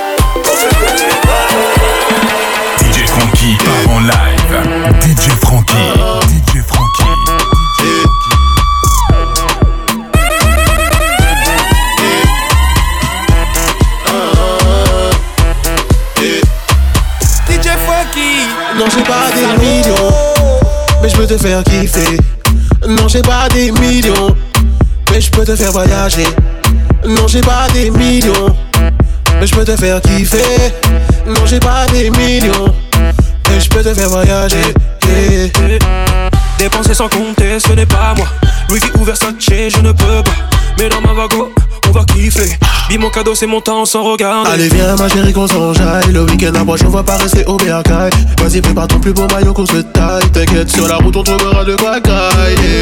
peux 21.27 21.35
te 21.35 21.41
faire 21.41 21.63
kiffer 21.63 22.17
Non 22.87 23.07
j'ai 23.07 23.21
pas 23.21 23.47
des 23.49 23.71
millions 23.71 24.35
Mais 25.11 25.21
je 25.21 25.31
peux 25.31 25.43
te 25.43 25.55
faire 25.55 25.71
voyager 25.71 26.27
Non 27.07 27.27
j'ai 27.27 27.41
pas 27.41 27.67
des 27.73 27.89
millions 27.89 28.55
Mais 29.39 29.47
je 29.47 29.55
peux 29.55 29.65
te 29.65 29.75
faire 29.75 30.01
kiffer 30.01 30.73
Non 31.25 31.45
j'ai 31.45 31.59
pas 31.59 31.87
des 31.87 32.11
millions 32.11 32.73
Mais 33.49 33.59
je 33.59 33.69
peux 33.69 33.81
te 33.81 33.93
faire 33.93 34.09
voyager. 34.09 34.73
Dépenser 36.59 36.93
sans 36.93 37.09
compter, 37.09 37.59
ce 37.59 37.73
n'est 37.73 37.85
pas 37.85 38.13
moi. 38.15 38.27
Louis 38.69 38.79
V 38.79 38.87
ou 38.99 39.03
Versace, 39.03 39.33
je 39.39 39.79
ne 39.81 39.91
peux 39.91 40.23
pas. 40.23 40.31
Mais 40.77 40.89
dans 40.89 41.01
ma 41.01 41.13
vago, 41.13 41.53
va 41.95 42.03
kiffer. 42.03 42.57
Mon 42.99 43.09
cadeau, 43.09 43.35
c'est 43.35 43.47
mon 43.47 43.61
temps 43.61 43.85
sans 43.85 44.03
regarder. 44.03 44.49
Allez 44.49 44.69
viens 44.69 44.95
ma 44.95 45.09
chérie 45.09 45.33
qu'on 45.33 45.47
s'enjaille 45.47 46.11
Le 46.13 46.21
week-end 46.21 46.53
approche 46.55 46.81
on 46.85 46.89
va 46.89 47.03
pas 47.03 47.17
rester 47.17 47.43
au 47.45 47.57
bercail. 47.57 48.09
Vas-y 48.41 48.61
prépare 48.61 48.87
ton 48.87 48.99
plus 48.99 49.11
beau 49.11 49.27
maillot 49.33 49.53
qu'on 49.53 49.65
se 49.65 49.77
taille. 49.77 50.23
T'inquiète 50.31 50.71
sur 50.71 50.87
la 50.87 50.95
route 50.95 51.15
on 51.15 51.23
trouvera 51.23 51.65
de 51.65 51.75
quoi 51.75 51.99
cailler. 51.99 52.81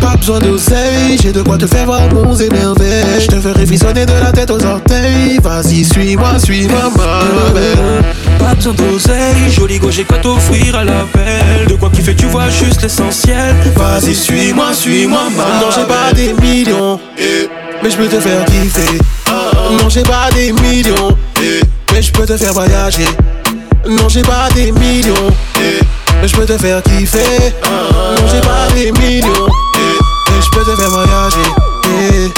Pas 0.00 0.16
besoin 0.16 0.40
d'oseille 0.40 1.18
J'ai 1.22 1.32
de 1.32 1.42
quoi 1.42 1.56
te 1.56 1.66
faire 1.66 1.86
voir 1.86 2.12
mon 2.12 2.36
émerveil 2.36 3.20
Je 3.20 3.26
te 3.26 3.40
ferai 3.40 3.64
frissonner 3.64 4.04
de 4.04 4.12
la 4.12 4.32
tête 4.32 4.50
aux 4.50 4.64
orteils. 4.64 5.38
Vas-y 5.42 5.84
suis-moi, 5.84 6.38
suis-moi 6.38 6.90
ma 6.96 7.50
belle. 7.52 8.04
Pas 8.38 8.54
besoin 8.54 8.74
d'oseille, 8.74 9.50
joli 9.50 9.78
go, 9.78 9.90
j'ai 9.90 10.04
quoi 10.04 10.18
t'offrir 10.18 10.76
à 10.76 10.84
la 10.84 11.04
belle. 11.14 11.66
De 11.68 11.74
quoi 11.74 11.90
kiffer, 11.90 12.14
tu 12.14 12.26
vois 12.26 12.50
juste 12.50 12.82
l'essentiel. 12.82 13.56
Vas-y 13.76 14.14
suis-moi, 14.14 14.74
suis-moi 14.74 15.22
ma 15.36 15.60
Non 15.60 15.70
j'ai 15.74 15.86
pas 15.86 16.12
des 16.12 16.34
millions 16.34 17.00
Mais 17.82 17.90
je 17.90 17.96
peux 17.96 18.08
te 18.08 18.20
faire 18.20 18.44
kiffer. 18.44 18.98
Non 19.80 19.88
j'ai 19.88 20.02
pas 20.02 20.30
des 20.34 20.52
millions. 20.52 21.16
Mais 21.92 22.02
je 22.02 22.12
peux 22.12 22.26
te 22.26 22.36
faire 22.36 22.52
voyager. 22.52 23.06
Non 23.86 24.08
j'ai 24.08 24.22
pas 24.22 24.48
des 24.54 24.72
millions. 24.72 25.32
Mais 26.20 26.28
je 26.28 26.36
peux 26.36 26.46
te 26.46 26.58
faire 26.58 26.82
kiffer. 26.82 27.54
Non 27.64 28.26
j'ai 28.30 28.40
pas 28.40 28.68
des 28.74 28.92
millions. 28.92 29.48
Mais 29.76 30.40
je 30.40 30.50
peux 30.50 30.64
te 30.64 30.76
faire 30.76 30.90
voyager 30.90 32.32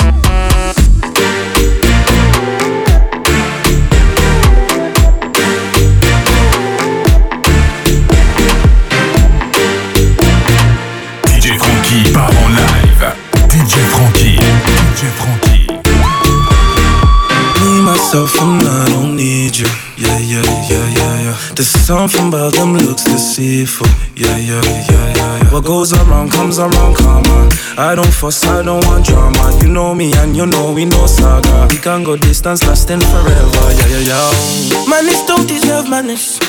And 18.03 18.63
I 18.67 18.89
don't 18.89 19.15
need 19.15 19.57
you. 19.57 19.67
Yeah, 19.97 20.19
yeah, 20.19 20.43
yeah, 20.69 20.89
yeah, 20.97 21.21
yeah. 21.21 21.37
There's 21.55 21.69
something 21.69 22.29
about 22.29 22.55
them 22.55 22.73
looks 22.75 23.05
deceitful. 23.05 23.87
Yeah, 24.17 24.37
yeah, 24.37 24.61
yeah, 24.65 25.15
yeah, 25.15 25.43
yeah. 25.43 25.53
What 25.53 25.65
goes 25.65 25.93
around 25.93 26.33
comes 26.33 26.59
around, 26.59 26.97
come 26.97 27.25
on. 27.27 27.51
I 27.79 27.95
don't 27.95 28.11
fuss, 28.13 28.43
I 28.47 28.63
don't 28.63 28.85
want 28.87 29.07
drama. 29.07 29.57
You 29.63 29.69
know 29.69 29.95
me 29.95 30.13
and 30.17 30.35
you 30.35 30.47
know 30.47 30.73
we 30.73 30.87
know 30.87 31.07
saga. 31.07 31.69
We 31.71 31.77
can 31.77 32.03
go 32.03 32.17
distance, 32.17 32.67
lasting 32.67 33.01
forever. 33.01 33.65
Yeah, 33.79 33.87
yeah, 33.87 34.11
yeah. 34.11 34.89
Manners 34.89 35.23
don't 35.27 35.47
deserve 35.47 35.89
manners. 35.89 36.41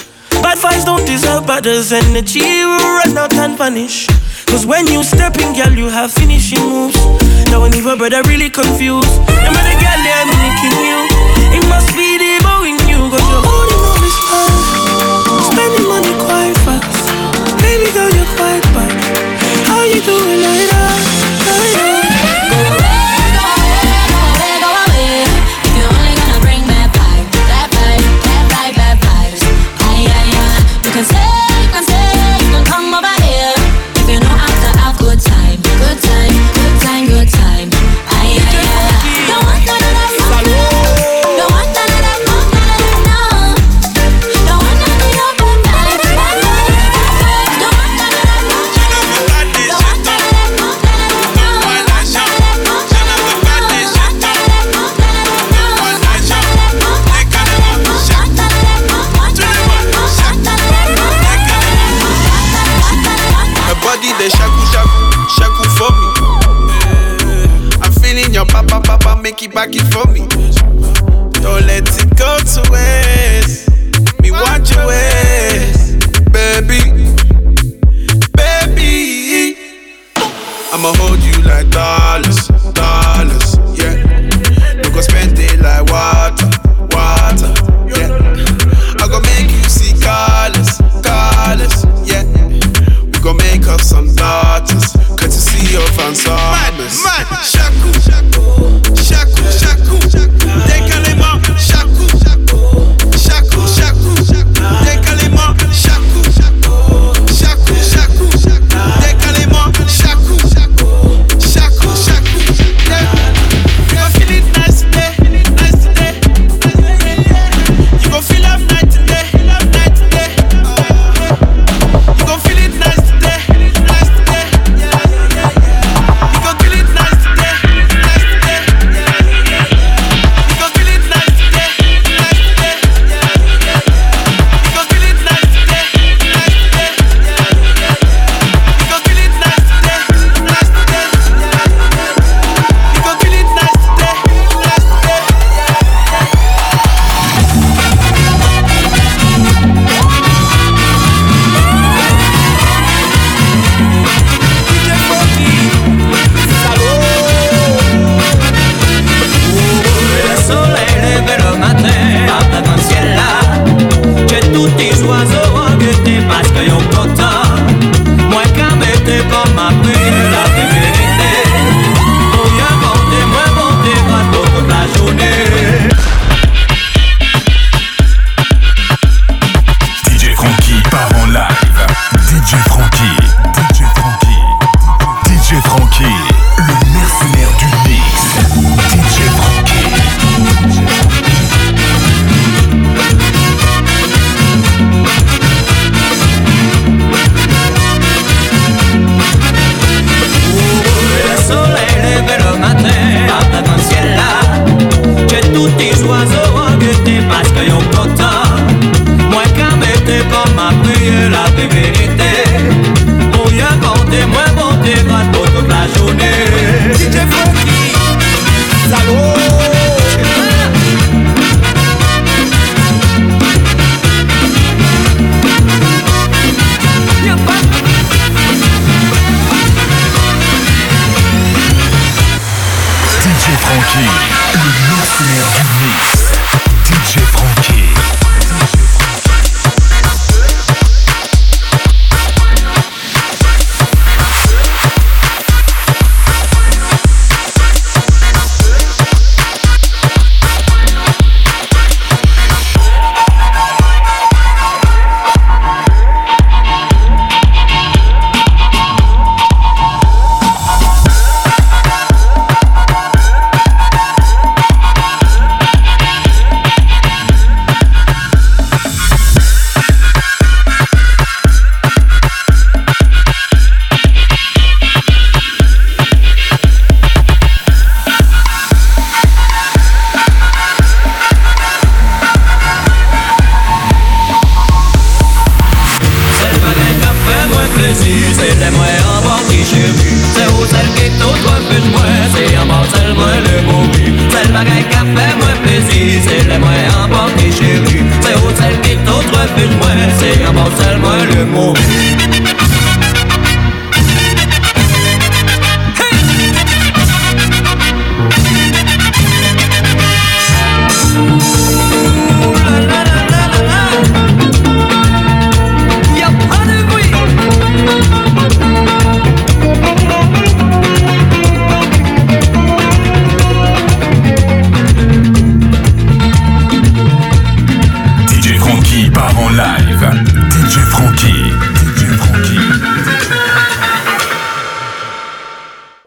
Bad 0.41 0.57
vibes 0.57 0.85
don't 0.85 1.05
deserve 1.05 1.45
batters. 1.45 1.91
Energy 1.91 2.41
will 2.41 2.79
run 2.79 3.17
out 3.17 3.33
and 3.35 3.57
vanish. 3.57 4.07
Cause 4.47 4.65
when 4.65 4.87
you 4.87 5.03
step 5.03 5.37
in, 5.37 5.53
girl, 5.53 5.71
you 5.77 5.89
have 5.89 6.11
finishing 6.11 6.63
moves. 6.63 6.97
Now 7.51 7.61
when 7.61 7.75
even 7.75 7.97
brother 7.97 8.23
really 8.23 8.49
confused. 8.49 9.11
And 9.29 9.51
when 9.53 9.65
the 9.67 9.75
girl 9.77 9.99
there 10.01 10.25
mimicking 10.25 10.79
you, 10.89 11.10
must 11.71 11.95
be 11.95 12.17
the 12.19 12.33
boy 12.43 12.67
in 12.67 12.77
you. 12.91 12.99
Cause 13.11 13.27
you're 13.31 13.45
holding 13.47 13.83
on 13.91 13.97
this 14.03 14.17
fast. 14.27 15.49
Spending 15.49 15.87
money 15.87 16.13
quite 16.27 16.57
fast. 16.67 17.07
Baby 17.63 17.87
girl, 17.95 18.11
you're 18.11 18.31
quite 18.35 18.65
bad. 18.75 18.91
How 19.71 19.81
you 19.83 20.01
doing 20.03 20.41
like 20.43 20.67
that? 20.75 21.20